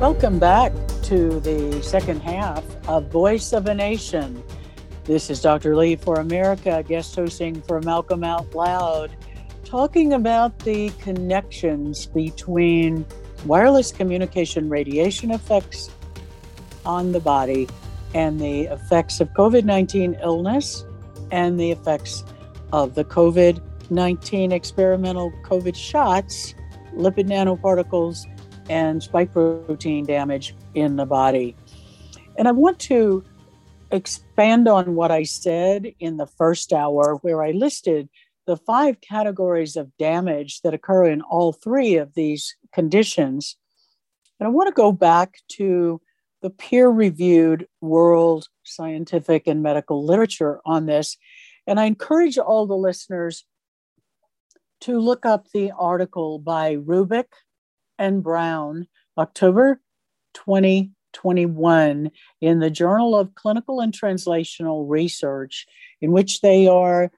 [0.01, 4.43] Welcome back to the second half of Voice of a Nation.
[5.05, 5.77] This is Dr.
[5.77, 9.15] Lee for America, guest hosting for Malcolm Out Loud,
[9.63, 13.05] talking about the connections between
[13.45, 15.91] wireless communication radiation effects
[16.87, 17.69] on the body
[18.15, 20.83] and the effects of COVID 19 illness
[21.31, 22.25] and the effects
[22.73, 23.61] of the COVID
[23.91, 26.55] 19 experimental COVID shots,
[26.97, 28.25] lipid nanoparticles,
[28.69, 31.57] and spike protein damage in the body.
[32.37, 33.25] And I want to
[33.91, 38.09] expand on what I said in the first hour, where I listed
[38.47, 43.57] the five categories of damage that occur in all three of these conditions.
[44.39, 46.01] And I want to go back to
[46.43, 51.17] the peer reviewed world scientific and medical literature on this.
[51.67, 53.45] And I encourage all the listeners
[54.81, 57.27] to look up the article by Rubik
[58.01, 59.81] and Brown, October
[60.35, 62.11] 2021,
[62.41, 65.67] in the Journal of Clinical and Translational Research,
[66.01, 67.13] in which they are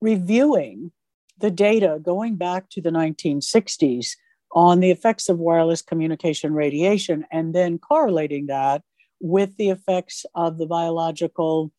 [0.00, 0.92] reviewing
[1.38, 4.10] the data going back to the 1960s
[4.52, 8.82] on the effects of wireless communication radiation and then correlating that
[9.20, 11.72] with the effects of the biological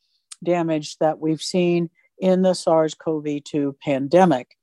[0.44, 4.56] damage that we've seen in the SARS CoV 2 pandemic.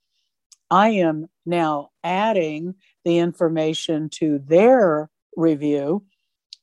[0.71, 2.75] I am now adding
[3.07, 6.05] the information to their review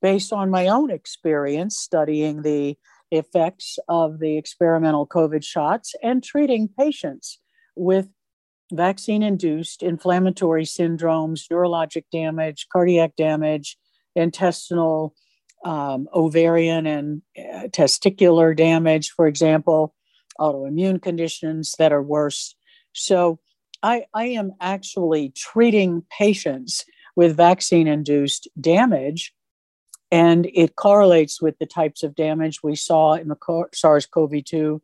[0.01, 2.77] based on my own experience studying the
[3.11, 7.39] effects of the experimental COVID shots and treating patients
[7.77, 8.09] with
[8.73, 13.77] vaccine induced inflammatory syndromes, neurologic damage, cardiac damage,
[14.13, 15.15] intestinal,
[15.63, 19.95] um, ovarian, and uh, testicular damage, for example,
[20.37, 22.53] autoimmune conditions that are worse.
[22.91, 23.39] So,
[23.83, 26.85] I, I am actually treating patients
[27.17, 29.33] with vaccine induced damage,
[30.09, 34.81] and it correlates with the types of damage we saw in the SARS CoV 2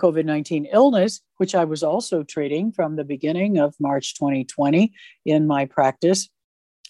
[0.00, 4.92] COVID 19 illness, which I was also treating from the beginning of March 2020
[5.24, 6.28] in my practice.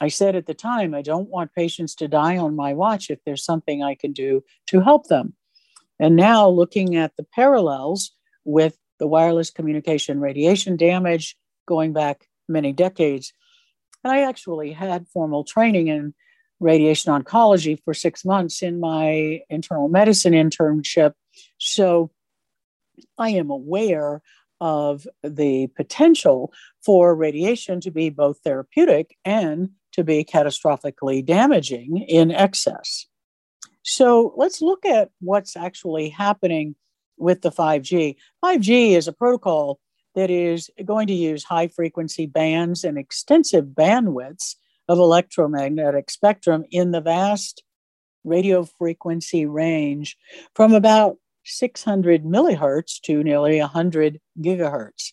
[0.00, 3.18] I said at the time, I don't want patients to die on my watch if
[3.26, 5.34] there's something I can do to help them.
[5.98, 8.12] And now, looking at the parallels
[8.44, 11.36] with the wireless communication radiation damage
[11.70, 13.32] going back many decades.
[14.02, 16.14] And I actually had formal training in
[16.58, 21.12] radiation oncology for six months in my internal medicine internship.
[21.58, 22.10] So
[23.16, 24.20] I am aware
[24.60, 26.52] of the potential
[26.84, 33.06] for radiation to be both therapeutic and to be catastrophically damaging in excess.
[33.82, 36.74] So let's look at what's actually happening
[37.16, 38.16] with the 5G.
[38.44, 39.78] 5G is a protocol
[40.14, 44.56] that is going to use high frequency bands and extensive bandwidths
[44.88, 47.62] of electromagnetic spectrum in the vast
[48.24, 50.16] radio frequency range
[50.54, 55.12] from about 600 megahertz to nearly 100 gigahertz.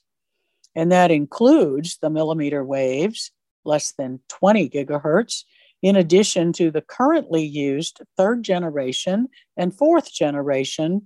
[0.75, 3.31] And that includes the millimeter waves,
[3.65, 5.43] less than 20 gigahertz,
[5.81, 11.03] in addition to the currently used third generation and fourth generation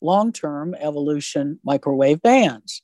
[0.00, 2.82] long term evolution microwave bands.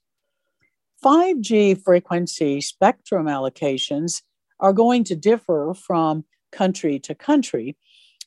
[1.04, 4.22] 5G frequency spectrum allocations
[4.60, 7.76] are going to differ from country to country,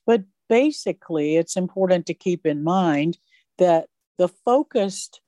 [0.05, 3.17] but basically, it's important to keep in mind
[3.57, 5.21] that the focused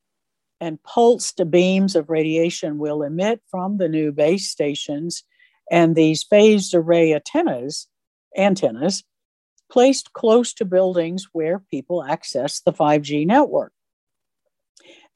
[0.60, 5.23] and pulsed beams of radiation will emit from the new base stations
[5.71, 7.88] and these phased array antennas
[8.38, 9.04] antennas
[9.71, 13.71] placed close to buildings where people access the 5G network.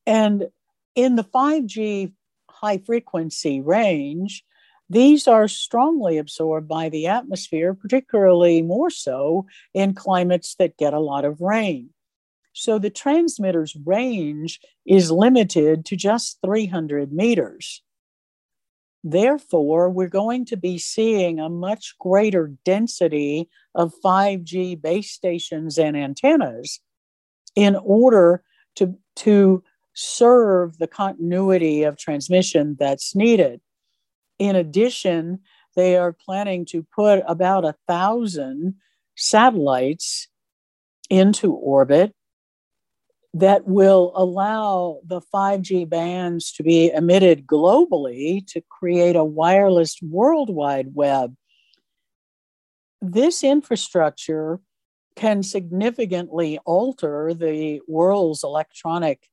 [0.07, 0.47] And
[0.95, 2.13] in the 5G
[2.49, 4.43] high frequency range,
[4.89, 10.99] these are strongly absorbed by the atmosphere, particularly more so in climates that get a
[10.99, 11.89] lot of rain.
[12.53, 17.81] So the transmitter's range is limited to just 300 meters.
[19.03, 25.97] Therefore, we're going to be seeing a much greater density of 5G base stations and
[25.97, 26.79] antennas
[27.55, 28.41] in order
[28.75, 29.63] to, to
[29.95, 33.61] serve the continuity of transmission that's needed.
[34.37, 35.39] In addition,
[35.75, 38.75] they are planning to put about a thousand
[39.15, 40.27] satellites
[41.09, 42.13] into orbit
[43.33, 50.93] that will allow the 5G bands to be emitted globally to create a wireless worldwide
[50.93, 51.35] web.
[53.01, 54.61] This infrastructure
[55.17, 59.27] can significantly alter the world's electronic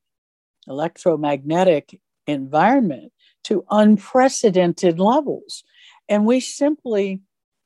[0.69, 3.13] electromagnetic environment
[3.45, 5.65] to unprecedented levels.
[6.09, 7.21] And we simply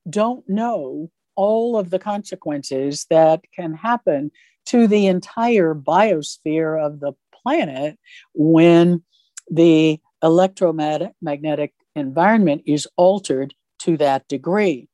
[0.08, 4.30] don't know all of the consequences that can happen
[4.66, 7.98] to the entire biosphere of the planet
[8.34, 9.02] when
[9.50, 14.88] the electromagnetic environment is altered to that degree.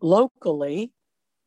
[0.00, 0.92] Locally,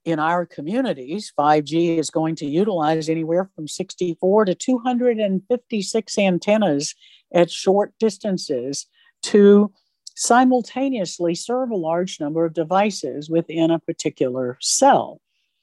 [0.06, 6.96] in our communities, 5G is going to utilize anywhere from 64 to 256 antennas
[7.34, 8.86] at short distances
[9.24, 9.72] to
[10.16, 15.22] simultaneously serve a large number of devices within a particular cell.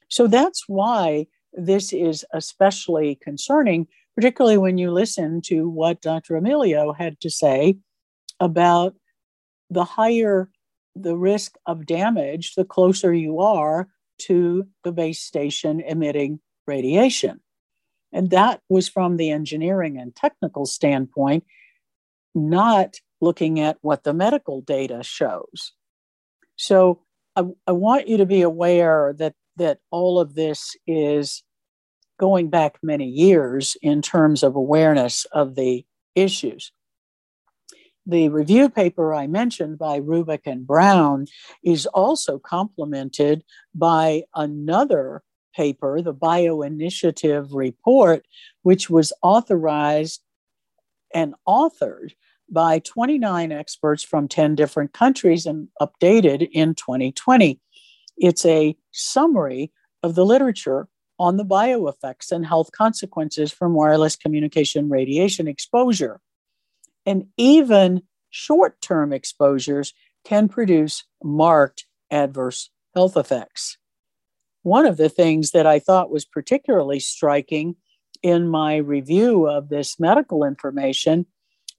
[0.08, 6.40] So that's why this is especially concerning, particularly when you listen to what Dr.
[6.40, 7.76] Amelio had to say
[8.40, 8.94] about
[9.68, 10.50] the higher
[10.96, 13.88] the risk of damage, the closer you are
[14.20, 17.40] to the base station emitting radiation.
[18.12, 21.44] And that was from the engineering and technical standpoint,
[22.34, 25.72] not looking at what the medical data shows.
[26.56, 27.02] So
[27.36, 31.42] I, I, want you to be aware that, that all of this is
[32.18, 36.72] going back many years in terms of awareness of the issues.
[38.10, 41.26] The review paper I mentioned by Rubik and Brown
[41.62, 45.22] is also complemented by another
[45.54, 48.26] paper, the Bioinitiative Report,
[48.62, 50.22] which was authorized
[51.14, 52.10] and authored
[52.50, 57.60] by 29 experts from 10 different countries and updated in 2020.
[58.16, 59.70] It's a summary
[60.02, 60.88] of the literature
[61.20, 66.20] on the bioeffects and health consequences from wireless communication radiation exposure.
[67.10, 69.92] And even short term exposures
[70.24, 73.78] can produce marked adverse health effects.
[74.62, 77.74] One of the things that I thought was particularly striking
[78.22, 81.26] in my review of this medical information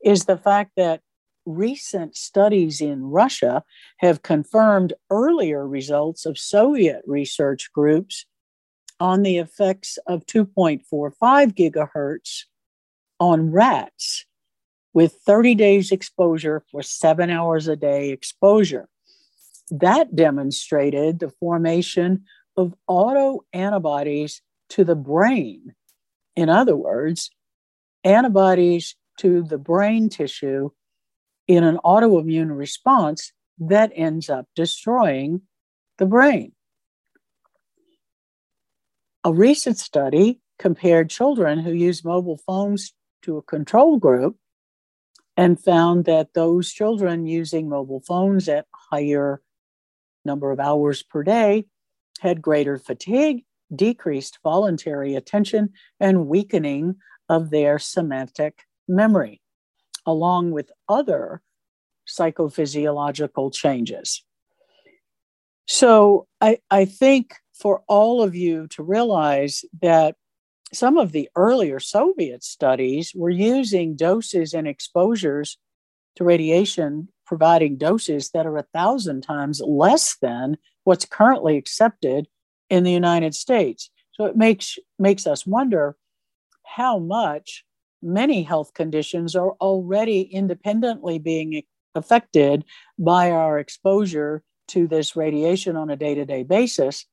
[0.04, 1.00] is the fact that
[1.46, 3.64] recent studies in Russia
[4.00, 8.26] have confirmed earlier results of Soviet research groups
[9.00, 11.14] on the effects of 2.45
[11.54, 12.42] gigahertz
[13.18, 14.26] on rats
[14.94, 18.90] with 30 days exposure for seven hours a day exposure.
[19.70, 22.26] That demonstrated the formation
[22.58, 25.74] of autoantibodies to the brain.
[26.36, 27.30] In other words,
[28.04, 30.72] antibodies to the brain tissue
[31.48, 35.42] in an autoimmune response that ends up destroying
[35.98, 36.54] the brain.
[39.24, 44.38] A recent study compared children who use mobile phones to a control group
[45.38, 49.42] and found that those children using mobile phones at higher
[50.26, 51.66] number of hours per day
[52.20, 55.70] had greater fatigue, decreased voluntary attention,
[56.00, 56.96] and weakening
[57.30, 59.42] of their semantic memory,
[60.06, 61.42] along with other
[62.08, 64.24] psychophysiological changes.
[65.68, 70.16] So I, I think for all of you to realize that
[70.74, 75.58] some of the earlier Soviet studies were using doses and exposures
[76.16, 82.28] to radiation, providing doses that are a thousand times less than what's currently accepted
[82.70, 83.90] in the United States.
[84.14, 85.96] So it makes makes us wonder
[86.66, 87.66] how much
[88.02, 91.64] many health conditions are already independently being
[91.96, 92.64] affected
[92.98, 97.06] by our exposure to this radiation on a day-to-day basis.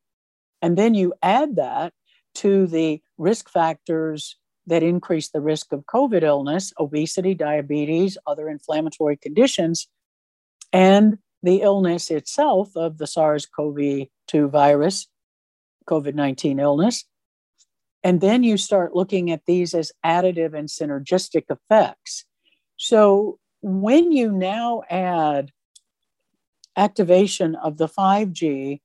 [0.62, 1.92] And then you add that
[2.36, 9.16] to the risk factors that increase the risk of COVID illness, obesity, diabetes, other inflammatory
[9.16, 9.88] conditions,
[10.72, 15.06] and the illness itself of the SARS CoV 2 virus,
[15.88, 17.04] COVID 19 illness.
[18.04, 22.24] And then you start looking at these as additive and synergistic effects.
[22.76, 25.50] So when you now add
[26.76, 28.80] activation of the 5G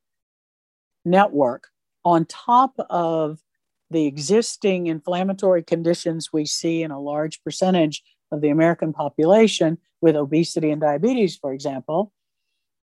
[1.06, 1.68] network
[2.04, 3.40] on top of
[3.94, 10.16] the existing inflammatory conditions we see in a large percentage of the American population with
[10.16, 12.12] obesity and diabetes, for example,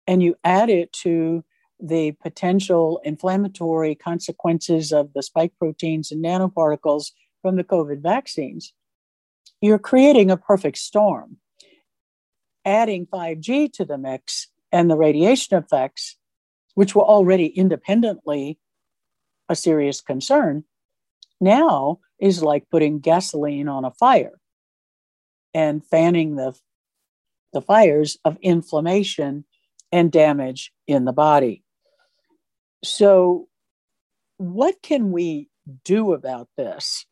[0.05, 1.43] and you add it to
[1.79, 8.73] the potential inflammatory consequences of the spike proteins and nanoparticles from the COVID vaccines,
[9.61, 11.37] you're creating a perfect storm.
[12.65, 16.17] Adding 5G to the mix and the radiation effects,
[16.73, 18.59] which were already independently
[19.49, 20.65] a serious concern,
[21.39, 24.39] now is like putting gasoline on a fire
[25.53, 26.53] and fanning the,
[27.53, 29.45] the fires of inflammation
[29.91, 31.63] and damage in the body.
[32.83, 33.47] So,
[34.37, 35.49] what can we
[35.83, 37.05] do about this?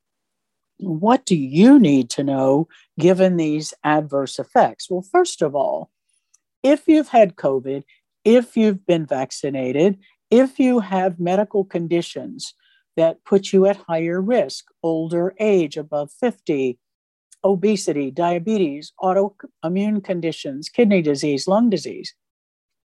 [0.77, 2.67] What do you need to know
[2.99, 4.89] given these adverse effects?
[4.89, 5.89] Well, first of all,
[6.61, 7.83] if you've had COVID,
[8.23, 9.97] if you've been vaccinated,
[10.29, 12.53] if you have medical conditions
[12.95, 16.79] that put you at higher risk, older age above 50,
[17.43, 22.15] obesity, diabetes, autoimmune conditions, kidney disease, lung disease,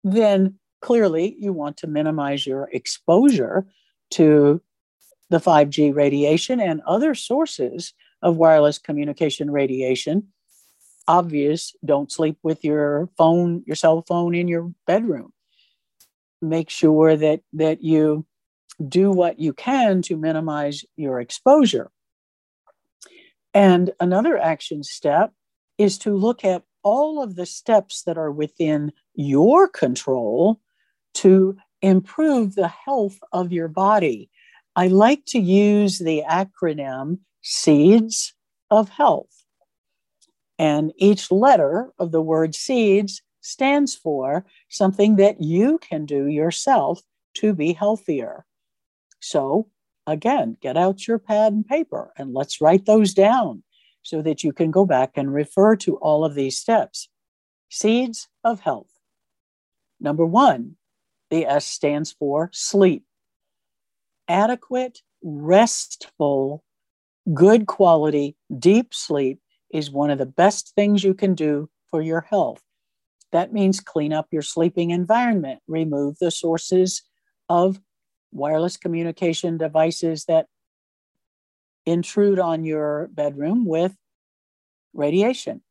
[0.04, 3.66] then clearly you want to minimize your exposure
[4.12, 4.62] to
[5.30, 10.28] the 5G radiation and other sources of wireless communication radiation.
[11.08, 15.34] Obvious, don't sleep with your phone, your cell phone in your bedroom.
[16.42, 18.26] Make sure that that you
[18.88, 21.92] do what you can to minimize your exposure.
[23.54, 25.32] And another action step
[25.78, 30.60] is to look at all of the steps that are within your control
[31.16, 34.30] to improve the health of your body.
[34.76, 38.34] I like to use the acronym SEEDS
[38.70, 39.46] of Health.
[40.60, 47.02] And each letter of the word SEEDS stands for something that you can do yourself
[47.36, 48.46] to be healthier.
[49.26, 49.70] So,
[50.06, 53.64] again, get out your pad and paper and let's write those down
[54.04, 57.10] so that you can go back and refer to all of these steps.
[57.72, 58.92] Seeds of health.
[60.00, 60.76] Number one,
[61.32, 63.04] the S stands for sleep.
[64.28, 66.64] Adequate, restful,
[67.34, 69.40] good quality, deep sleep
[69.74, 72.62] is one of the best things you can do for your health.
[73.32, 77.02] That means clean up your sleeping environment, remove the sources
[77.50, 77.80] of
[78.36, 80.48] wireless communication devices that
[81.86, 83.96] intrude on your bedroom with
[84.94, 85.62] radiation.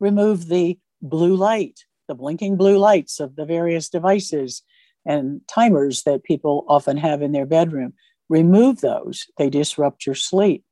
[0.00, 4.62] Remove the blue light, the blinking blue lights of the various devices
[5.06, 7.94] and timers that people often have in their bedroom.
[8.28, 10.64] Remove those, they disrupt your sleep.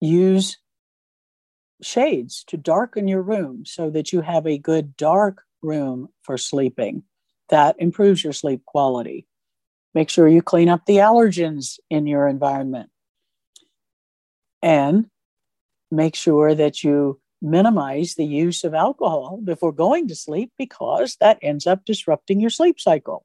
[0.00, 0.58] Use
[1.82, 7.04] shades to darken your room so that you have a good dark room for sleeping.
[7.50, 9.26] That improves your sleep quality.
[9.94, 12.90] Make sure you clean up the allergens in your environment.
[14.62, 15.06] And
[15.90, 21.38] make sure that you minimize the use of alcohol before going to sleep because that
[21.40, 23.24] ends up disrupting your sleep cycle.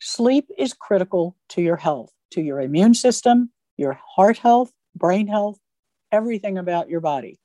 [0.00, 5.58] Sleep is critical to your health, to your immune system, your heart health, brain health,
[6.12, 7.38] everything about your body.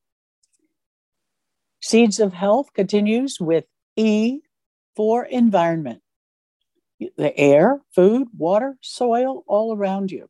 [1.82, 3.66] Seeds of Health continues with
[3.96, 4.40] E
[4.96, 6.02] for environment
[7.18, 10.30] the air, food, water, soil all around you.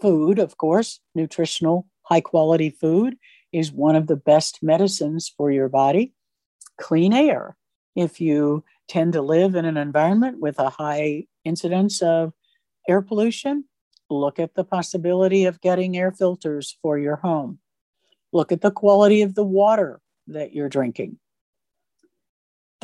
[0.00, 3.16] Food, of course, nutritional, high quality food
[3.52, 6.12] is one of the best medicines for your body.
[6.78, 7.56] Clean air.
[7.94, 12.32] If you tend to live in an environment with a high incidence of
[12.88, 13.64] air pollution,
[14.10, 17.58] look at the possibility of getting air filters for your home.
[18.32, 21.18] Look at the quality of the water that you're drinking.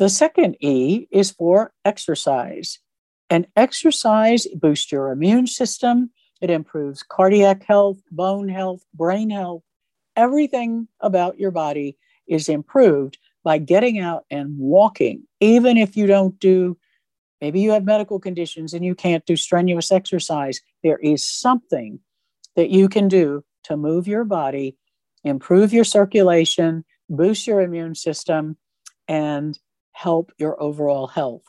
[0.01, 2.79] The second E is for exercise.
[3.29, 6.09] And exercise boosts your immune system,
[6.41, 9.61] it improves cardiac health, bone health, brain health.
[10.15, 16.39] Everything about your body is improved by getting out and walking, even if you don't
[16.39, 16.79] do,
[17.39, 20.61] maybe you have medical conditions and you can't do strenuous exercise.
[20.81, 21.99] There is something
[22.55, 24.77] that you can do to move your body,
[25.23, 28.57] improve your circulation, boost your immune system,
[29.07, 29.59] and
[29.93, 31.43] help your overall health.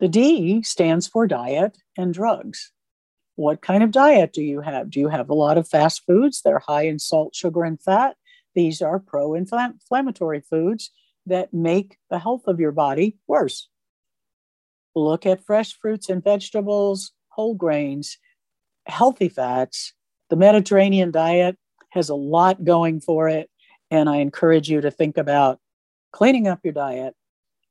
[0.00, 2.72] The D stands for diet and drugs.
[3.36, 4.90] What kind of diet do you have?
[4.90, 7.80] Do you have a lot of fast foods that are high in salt, sugar, and
[7.80, 8.16] fat?
[8.54, 10.90] These are pro inflammatory foods
[11.26, 13.68] that make the health of your body worse.
[14.94, 18.18] Look at fresh fruits and vegetables, whole grains,
[18.86, 19.92] healthy fats.
[20.30, 21.56] The Mediterranean diet
[21.90, 23.48] has a lot going for it.
[23.90, 25.60] And I encourage you to think about
[26.12, 27.14] cleaning up your diet,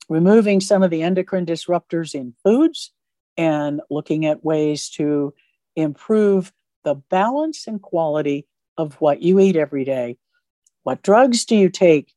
[0.08, 2.92] removing some of the endocrine disruptors in foods,
[3.38, 5.34] and looking at ways to
[5.76, 6.52] improve
[6.84, 10.18] the balance and quality of what you eat every day.
[10.84, 12.14] What drugs do you take?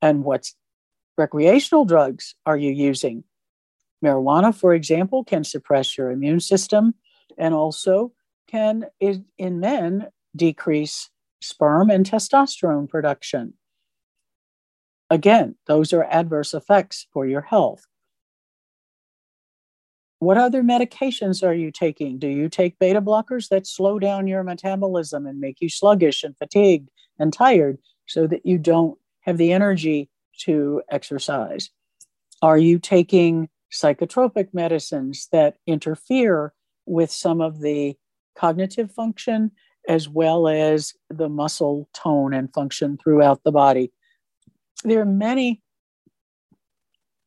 [0.00, 0.50] And what
[1.16, 3.24] recreational drugs are you using?
[4.04, 6.94] Marijuana, for example, can suppress your immune system
[7.38, 8.12] and also
[8.48, 11.08] can, in men, decrease
[11.40, 13.54] sperm and testosterone production.
[15.12, 17.86] Again, those are adverse effects for your health.
[20.20, 22.18] What other medications are you taking?
[22.18, 26.34] Do you take beta blockers that slow down your metabolism and make you sluggish and
[26.38, 26.88] fatigued
[27.18, 30.08] and tired so that you don't have the energy
[30.44, 31.68] to exercise?
[32.40, 36.54] Are you taking psychotropic medicines that interfere
[36.86, 37.98] with some of the
[38.34, 39.50] cognitive function
[39.86, 43.92] as well as the muscle tone and function throughout the body?
[44.84, 45.62] There are many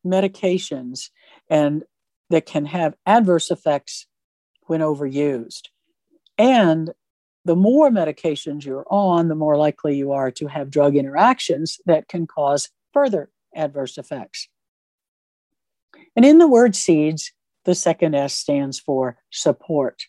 [0.06, 1.10] medications
[1.50, 1.84] and
[2.30, 4.08] that can have adverse effects
[4.64, 5.70] when overused.
[6.38, 6.92] And
[7.46, 12.08] the more medications you're on, the more likely you are to have drug interactions that
[12.08, 14.50] can cause further adverse effects.
[16.16, 17.32] And in the word seeds,
[17.66, 20.04] the second S stands for support.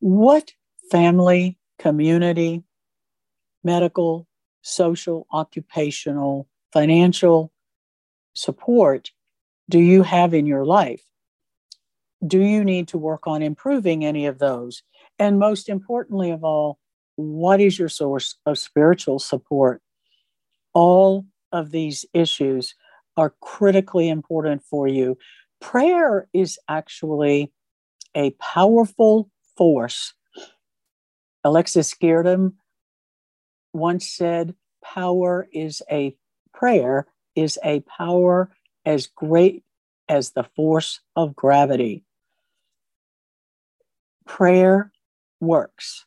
[0.00, 0.52] What
[0.90, 2.62] family, community,
[3.64, 4.27] medical,
[4.62, 7.52] social, occupational, financial
[8.34, 9.10] support
[9.68, 11.02] do you have in your life?
[12.26, 14.82] Do you need to work on improving any of those?
[15.18, 16.78] And most importantly of all,
[17.16, 19.82] what is your source of spiritual support?
[20.72, 22.74] All of these issues
[23.16, 25.18] are critically important for you.
[25.60, 27.52] Prayer is actually
[28.14, 30.14] a powerful force.
[31.44, 32.52] Alexis Carrel
[33.78, 36.16] once said, Power is a
[36.52, 37.06] prayer
[37.38, 38.50] is a power
[38.84, 39.62] as great
[40.08, 42.02] as the force of gravity.
[44.26, 44.90] Prayer
[45.40, 46.04] works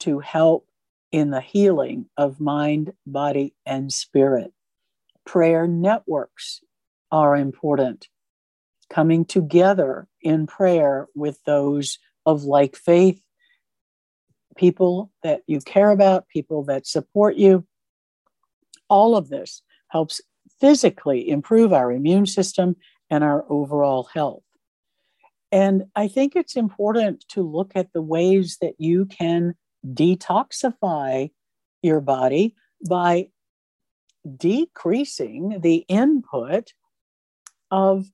[0.00, 0.66] to help
[1.12, 4.52] in the healing of mind, body, and spirit.
[5.24, 6.60] Prayer networks
[7.12, 8.08] are important.
[8.90, 13.20] Coming together in prayer with those of like faith
[14.56, 17.66] people that you care about, people that support you.
[18.88, 20.20] All of this helps
[20.60, 22.76] physically improve our immune system
[23.10, 24.42] and our overall health.
[25.52, 29.54] And I think it's important to look at the ways that you can
[29.86, 31.30] detoxify
[31.82, 32.56] your body
[32.88, 33.28] by
[34.36, 36.72] decreasing the input
[37.70, 38.06] of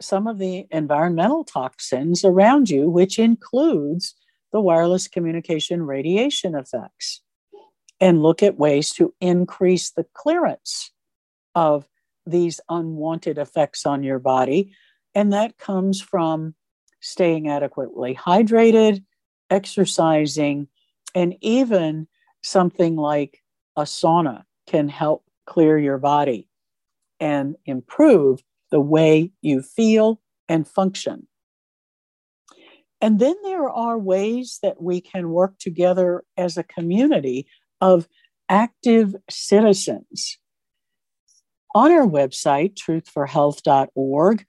[0.00, 4.14] some of the environmental toxins around you, which includes
[4.52, 7.22] the wireless communication radiation effects
[8.00, 10.90] and look at ways to increase the clearance
[11.54, 11.88] of
[12.26, 14.74] these unwanted effects on your body.
[15.14, 16.54] And that comes from
[17.00, 19.04] staying adequately hydrated,
[19.50, 20.68] exercising,
[21.14, 22.06] and even
[22.42, 23.42] something like
[23.76, 26.48] a sauna can help clear your body
[27.20, 31.26] and improve the way you feel and function.
[33.02, 37.48] And then there are ways that we can work together as a community
[37.80, 38.08] of
[38.48, 40.38] active citizens.
[41.74, 44.46] On our website, truthforhealth.org,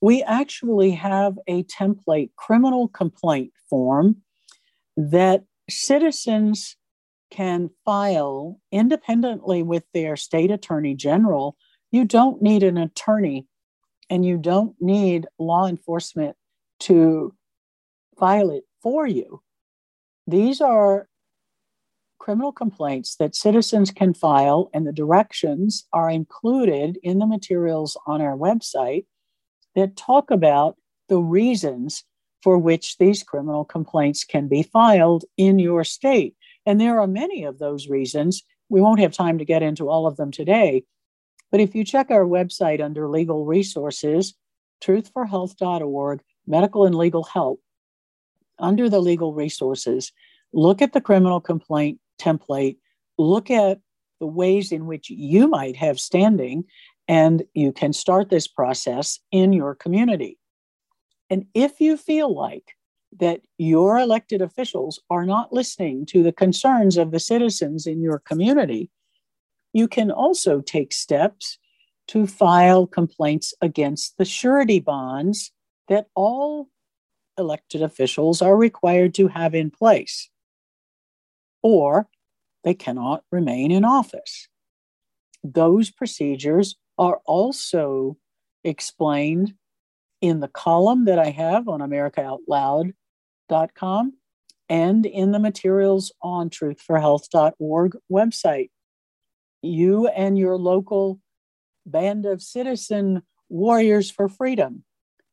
[0.00, 4.22] we actually have a template criminal complaint form
[4.96, 6.76] that citizens
[7.30, 11.56] can file independently with their state attorney general.
[11.90, 13.46] You don't need an attorney
[14.08, 16.36] and you don't need law enforcement
[16.80, 17.34] to
[18.18, 19.42] file it for you.
[20.26, 21.08] These are
[22.18, 28.22] criminal complaints that citizens can file, and the directions are included in the materials on
[28.22, 29.06] our website
[29.74, 30.76] that talk about
[31.08, 32.04] the reasons
[32.42, 36.36] for which these criminal complaints can be filed in your state.
[36.64, 38.42] And there are many of those reasons.
[38.68, 40.84] We won't have time to get into all of them today.
[41.50, 44.34] But if you check our website under legal resources,
[44.82, 47.60] truthforhealth.org, medical and legal help,
[48.62, 50.12] under the legal resources,
[50.52, 52.78] look at the criminal complaint template,
[53.18, 53.80] look at
[54.20, 56.64] the ways in which you might have standing,
[57.08, 60.38] and you can start this process in your community.
[61.28, 62.76] And if you feel like
[63.18, 68.20] that your elected officials are not listening to the concerns of the citizens in your
[68.20, 68.90] community,
[69.72, 71.58] you can also take steps
[72.08, 75.52] to file complaints against the surety bonds
[75.88, 76.68] that all
[77.38, 80.28] elected officials are required to have in place,
[81.62, 82.08] or
[82.64, 84.48] they cannot remain in office.
[85.42, 88.18] Those procedures are also
[88.64, 89.54] explained
[90.20, 94.12] in the column that I have on AmericaOutloud.com
[94.68, 98.70] and in the materials on truthforhealth.org website.
[99.62, 101.20] You and your local
[101.84, 104.84] band of citizen warriors for freedom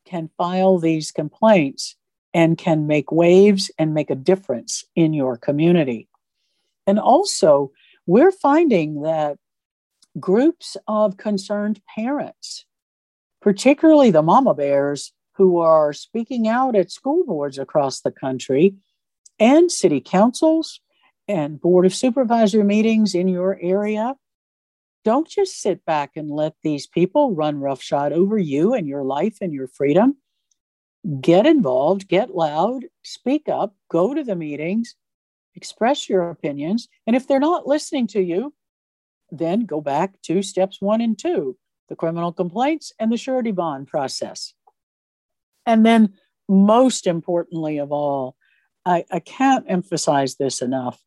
[0.09, 1.95] can file these complaints
[2.33, 6.07] and can make waves and make a difference in your community.
[6.87, 7.71] And also,
[8.05, 9.37] we're finding that
[10.19, 12.65] groups of concerned parents,
[13.41, 18.75] particularly the mama bears who are speaking out at school boards across the country
[19.39, 20.81] and city councils
[21.27, 24.15] and board of supervisor meetings in your area,
[25.05, 29.37] don't just sit back and let these people run roughshod over you and your life
[29.41, 30.17] and your freedom.
[31.21, 34.95] Get involved, get loud, speak up, go to the meetings,
[35.55, 36.89] express your opinions.
[37.07, 38.53] And if they're not listening to you,
[39.31, 43.87] then go back to steps one and two the criminal complaints and the surety bond
[43.87, 44.53] process.
[45.65, 46.13] And then,
[46.47, 48.35] most importantly of all,
[48.85, 51.01] I, I can't emphasize this enough.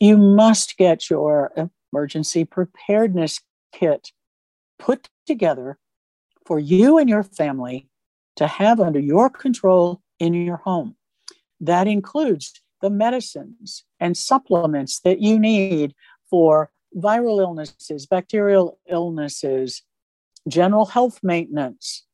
[0.00, 3.40] You must get your emergency preparedness
[3.72, 4.12] kit
[4.78, 5.78] put together
[6.46, 7.88] for you and your family
[8.36, 10.96] to have under your control in your home.
[11.60, 15.94] That includes the medicines and supplements that you need
[16.28, 19.82] for viral illnesses, bacterial illnesses,
[20.48, 22.04] general health maintenance,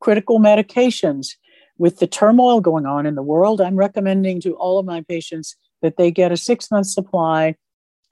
[0.00, 1.36] critical medications.
[1.78, 5.56] With the turmoil going on in the world, I'm recommending to all of my patients
[5.80, 7.56] that they get a six month supply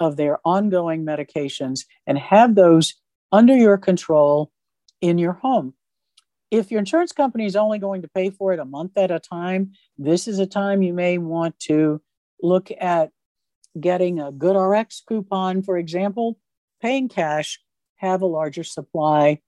[0.00, 2.94] of their ongoing medications and have those
[3.32, 4.50] under your control
[5.00, 5.74] in your home.
[6.50, 9.18] If your insurance company is only going to pay for it a month at a
[9.18, 12.00] time, this is a time you may want to
[12.42, 13.10] look at
[13.78, 16.38] getting a GoodRx coupon, for example,
[16.80, 17.60] paying cash,
[17.96, 19.40] have a larger supply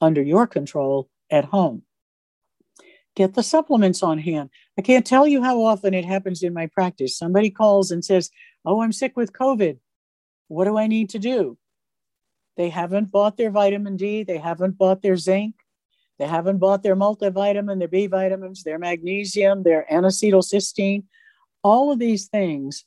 [0.00, 1.82] under your control at home.
[3.16, 4.50] Get the supplements on hand.
[4.76, 7.16] I can't tell you how often it happens in my practice.
[7.16, 8.30] Somebody calls and says,
[8.64, 9.78] Oh, I'm sick with COVID.
[10.48, 11.58] What do I need to do?
[12.56, 15.54] They haven't bought their vitamin D, they haven't bought their zinc,
[16.18, 21.04] they haven't bought their multivitamin, their B vitamins, their magnesium, their N-acetylcysteine.
[21.62, 22.84] All of these things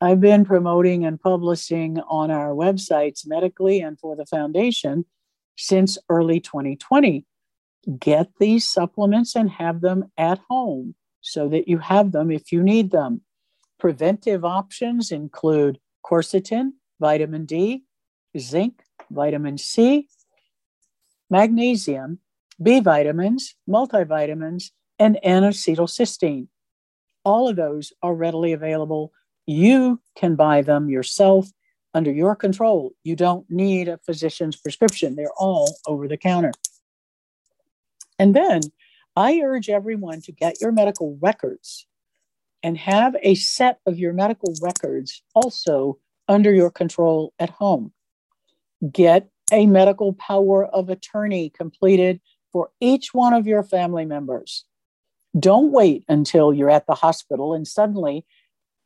[0.00, 5.04] I've been promoting and publishing on our websites medically and for the foundation
[5.56, 7.24] since early 2020.
[7.98, 12.62] Get these supplements and have them at home so that you have them if you
[12.62, 13.22] need them.
[13.78, 17.84] Preventive options include quercetin, vitamin D,
[18.38, 20.08] zinc, vitamin C,
[21.30, 22.18] magnesium,
[22.62, 26.48] B vitamins, multivitamins, and N acetylcysteine.
[27.24, 29.12] All of those are readily available.
[29.46, 31.48] You can buy them yourself
[31.94, 32.92] under your control.
[33.04, 36.52] You don't need a physician's prescription, they're all over the counter.
[38.18, 38.60] And then
[39.16, 41.86] I urge everyone to get your medical records
[42.62, 45.98] and have a set of your medical records also
[46.28, 47.92] under your control at home.
[48.90, 52.20] Get a medical power of attorney completed
[52.52, 54.64] for each one of your family members.
[55.38, 58.24] Don't wait until you're at the hospital and suddenly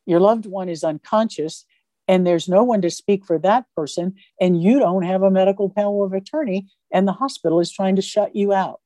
[0.07, 1.65] your loved one is unconscious
[2.09, 5.69] and there's no one to speak for that person, and you don't have a medical
[5.69, 8.81] power of attorney, and the hospital is trying to shut you out.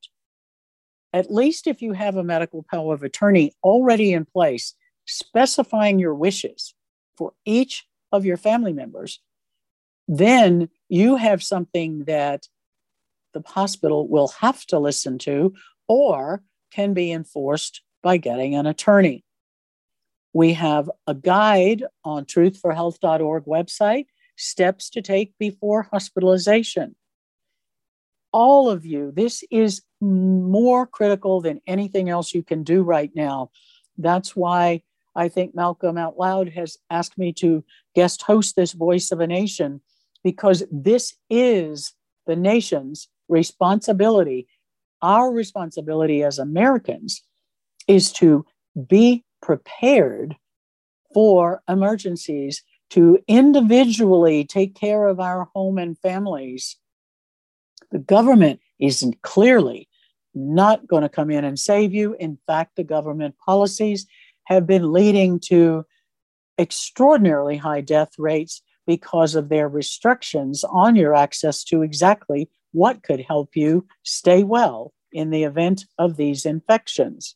[1.13, 4.73] At least if you have a medical power of attorney already in place,
[5.05, 6.73] specifying your wishes
[7.17, 9.19] for each of your family members,
[10.07, 12.47] then you have something that
[13.33, 15.53] the hospital will have to listen to
[15.87, 19.23] or can be enforced by getting an attorney.
[20.33, 26.95] We have a guide on truthforhealth.org website, steps to take before hospitalization.
[28.31, 33.51] All of you, this is more critical than anything else you can do right now.
[33.97, 34.83] That's why
[35.15, 37.63] I think Malcolm Out Loud has asked me to
[37.95, 39.81] guest host this Voice of a Nation
[40.23, 41.93] because this is
[42.27, 44.47] the nation's responsibility.
[45.01, 47.21] Our responsibility as Americans
[47.87, 48.45] is to
[48.87, 50.35] be prepared
[51.13, 56.77] for emergencies, to individually take care of our home and families.
[57.91, 59.89] The government isn't clearly
[60.33, 62.15] not going to come in and save you.
[62.19, 64.05] In fact, the government policies
[64.45, 65.85] have been leading to
[66.57, 73.21] extraordinarily high death rates because of their restrictions on your access to exactly what could
[73.21, 77.35] help you stay well in the event of these infections.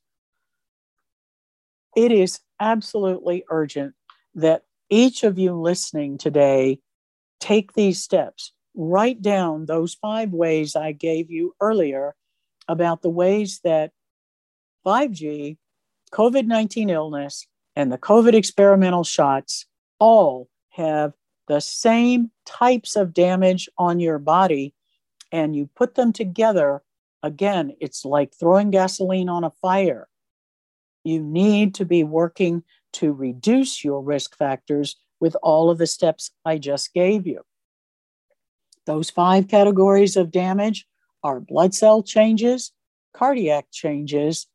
[1.96, 3.94] It is absolutely urgent
[4.36, 6.80] that each of you listening today
[7.40, 8.52] take these steps.
[8.76, 12.16] Write down those five ways I gave you earlier
[12.68, 13.92] about the ways that
[14.86, 15.58] 5G,
[16.16, 17.46] COVID 19 illness,
[17.76, 19.66] and the COVID experimental shots
[20.00, 21.12] all have
[21.50, 24.74] the same types of damage on your body
[25.34, 26.82] and you put them together,
[27.22, 30.08] again, it's like throwing gasoline on a fire.
[31.04, 32.64] You need to be working
[32.94, 37.42] to reduce your risk factors with all of the steps I just gave you.
[38.86, 40.88] Those five categories of damage
[41.24, 42.72] are blood cell changes,
[43.14, 44.48] cardiac changes,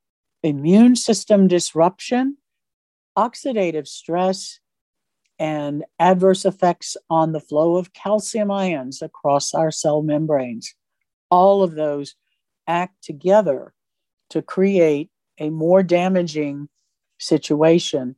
[0.43, 2.37] immune system disruption,
[3.17, 4.61] oxidative stress,
[5.39, 10.75] and adverse effects on the flow of calcium ions across our cell membranes.
[11.31, 12.15] All of those
[12.67, 13.73] act together
[14.31, 16.69] to create a more damaging
[17.19, 18.17] situation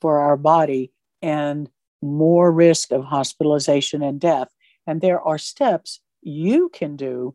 [0.00, 1.68] for our body and
[2.00, 4.48] more risk of hospitalization and death.
[4.86, 7.34] And there are steps you can do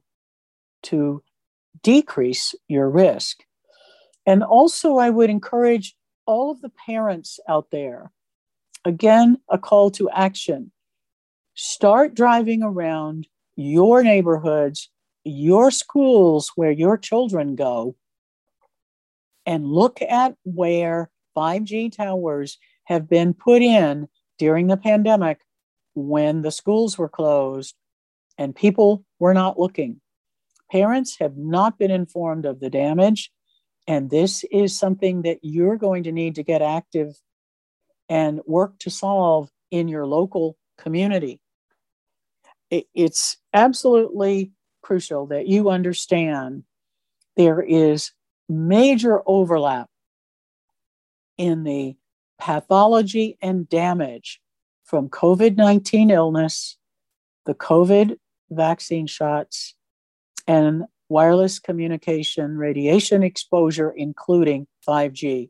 [0.84, 1.24] to
[1.84, 3.44] decrease your risk.
[4.28, 5.96] And also, I would encourage
[6.28, 8.12] all of the parents out there
[8.88, 10.72] Again, a call to action.
[11.56, 14.90] Start driving around your neighborhoods,
[15.26, 17.98] your schools where your children go,
[19.46, 24.08] and look at where 5G towers have been put in
[24.38, 25.42] during the pandemic
[25.94, 27.76] when the schools were closed
[28.38, 30.00] and people were not looking.
[30.72, 33.34] Parents have not been informed of the damage,
[33.88, 37.16] and this is something that you're going to need to get active
[38.10, 41.40] and work to solve in your local community.
[42.70, 46.64] It's absolutely crucial that you understand
[47.38, 48.12] there is
[48.50, 49.90] major overlap
[51.38, 51.96] in the
[52.40, 54.42] pathology and damage
[54.84, 56.78] from COVID 19 illness,
[57.46, 58.18] the COVID
[58.50, 59.76] vaccine shots,
[60.46, 65.50] and wireless communication radiation exposure, including 5G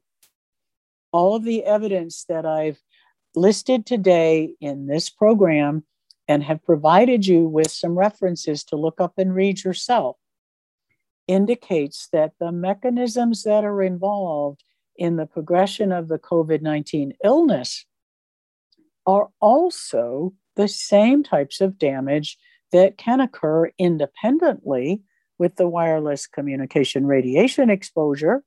[1.12, 2.80] all of the evidence that I've
[3.36, 5.84] listed today in this program
[6.28, 10.18] and have provided you with some references to look up and read yourself
[11.28, 14.64] indicates that the mechanisms that are involved
[14.95, 17.86] in the progression of the COVID 19 illness
[19.05, 22.38] are also the same types of damage
[22.72, 25.01] that can occur independently
[25.38, 28.44] with the wireless communication radiation exposure,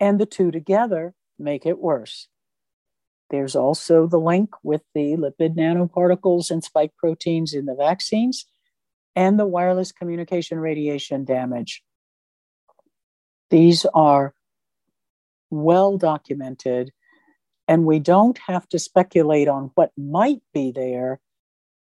[0.00, 2.28] and the two together make it worse.
[3.30, 8.44] There's also the link with the lipid nanoparticles and spike proteins in the vaccines
[9.16, 11.82] and the wireless communication radiation damage.
[13.50, 14.34] These are
[15.50, 16.92] well documented,
[17.68, 21.20] and we don't have to speculate on what might be there.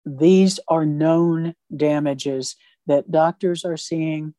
[0.04, 4.34] These are known damages that doctors are seeing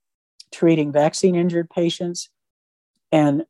[0.52, 2.30] treating vaccine injured patients
[3.12, 3.46] and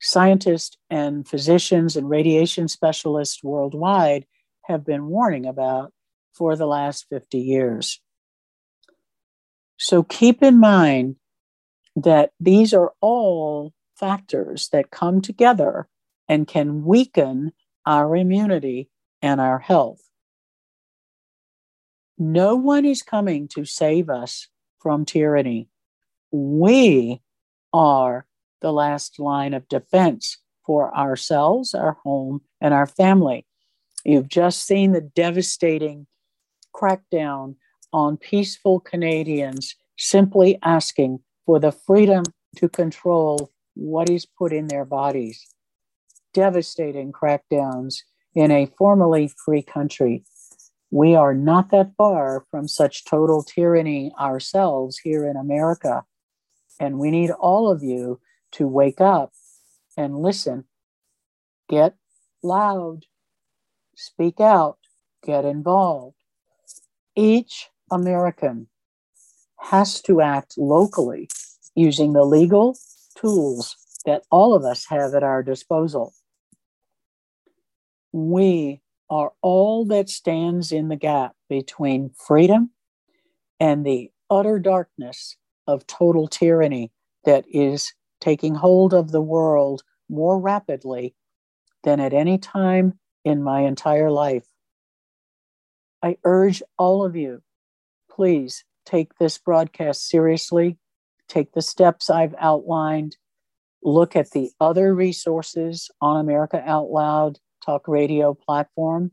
[0.00, 4.26] Scientists and physicians and radiation specialists worldwide
[4.62, 5.92] have been warning about
[6.32, 8.00] for the last 50 years.
[9.76, 11.16] So keep in mind
[11.96, 15.86] that these are all factors that come together
[16.28, 17.52] and can weaken
[17.84, 18.88] our immunity
[19.20, 20.00] and our health.
[22.22, 24.48] No one is coming to save us
[24.78, 25.70] from tyranny.
[26.30, 27.22] We
[27.72, 28.26] are
[28.60, 33.46] the last line of defense for ourselves, our home, and our family.
[34.04, 36.06] You've just seen the devastating
[36.76, 37.54] crackdown
[37.90, 42.24] on peaceful Canadians simply asking for the freedom
[42.56, 45.48] to control what is put in their bodies.
[46.34, 48.02] Devastating crackdowns
[48.34, 50.22] in a formerly free country.
[50.90, 56.04] We are not that far from such total tyranny ourselves here in America.
[56.80, 58.20] And we need all of you
[58.52, 59.32] to wake up
[59.96, 60.64] and listen.
[61.68, 61.94] Get
[62.42, 63.04] loud,
[63.94, 64.78] speak out,
[65.24, 66.16] get involved.
[67.14, 68.66] Each American
[69.58, 71.28] has to act locally
[71.74, 72.76] using the legal
[73.14, 73.76] tools
[74.06, 76.14] that all of us have at our disposal.
[78.12, 78.80] We
[79.10, 82.70] are all that stands in the gap between freedom
[83.58, 85.36] and the utter darkness
[85.66, 86.92] of total tyranny
[87.24, 91.14] that is taking hold of the world more rapidly
[91.82, 94.46] than at any time in my entire life.
[96.02, 97.42] I urge all of you,
[98.10, 100.78] please take this broadcast seriously,
[101.28, 103.16] take the steps I've outlined,
[103.82, 109.12] look at the other resources on America Out Loud talk radio platform.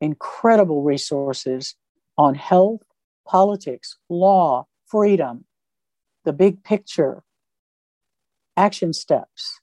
[0.00, 1.74] Incredible resources
[2.16, 2.82] on health,
[3.26, 5.44] politics, law, freedom,
[6.24, 7.22] the big picture,
[8.56, 9.60] action steps.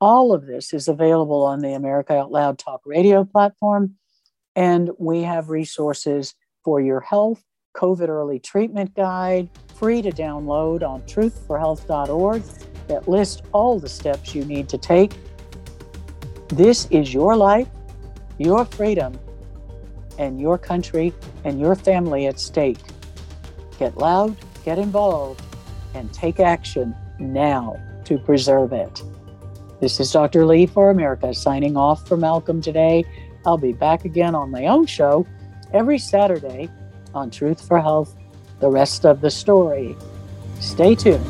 [0.00, 3.96] All of this is available on the America Out Loud Talk Radio platform.
[4.56, 7.42] And we have resources for your health,
[7.76, 12.42] COVID early treatment guide, free to download on truthforhealth.org
[12.88, 15.12] that list all the steps you need to take.
[16.52, 17.68] This is your life,
[18.38, 19.16] your freedom,
[20.18, 22.80] and your country and your family at stake.
[23.78, 25.42] Get loud, get involved,
[25.94, 29.00] and take action now to preserve it.
[29.80, 30.44] This is Dr.
[30.44, 33.04] Lee for America signing off for Malcolm today.
[33.46, 35.28] I'll be back again on my own show
[35.72, 36.68] every Saturday
[37.14, 38.16] on Truth for Health,
[38.58, 39.96] the rest of the story.
[40.58, 41.24] Stay tuned.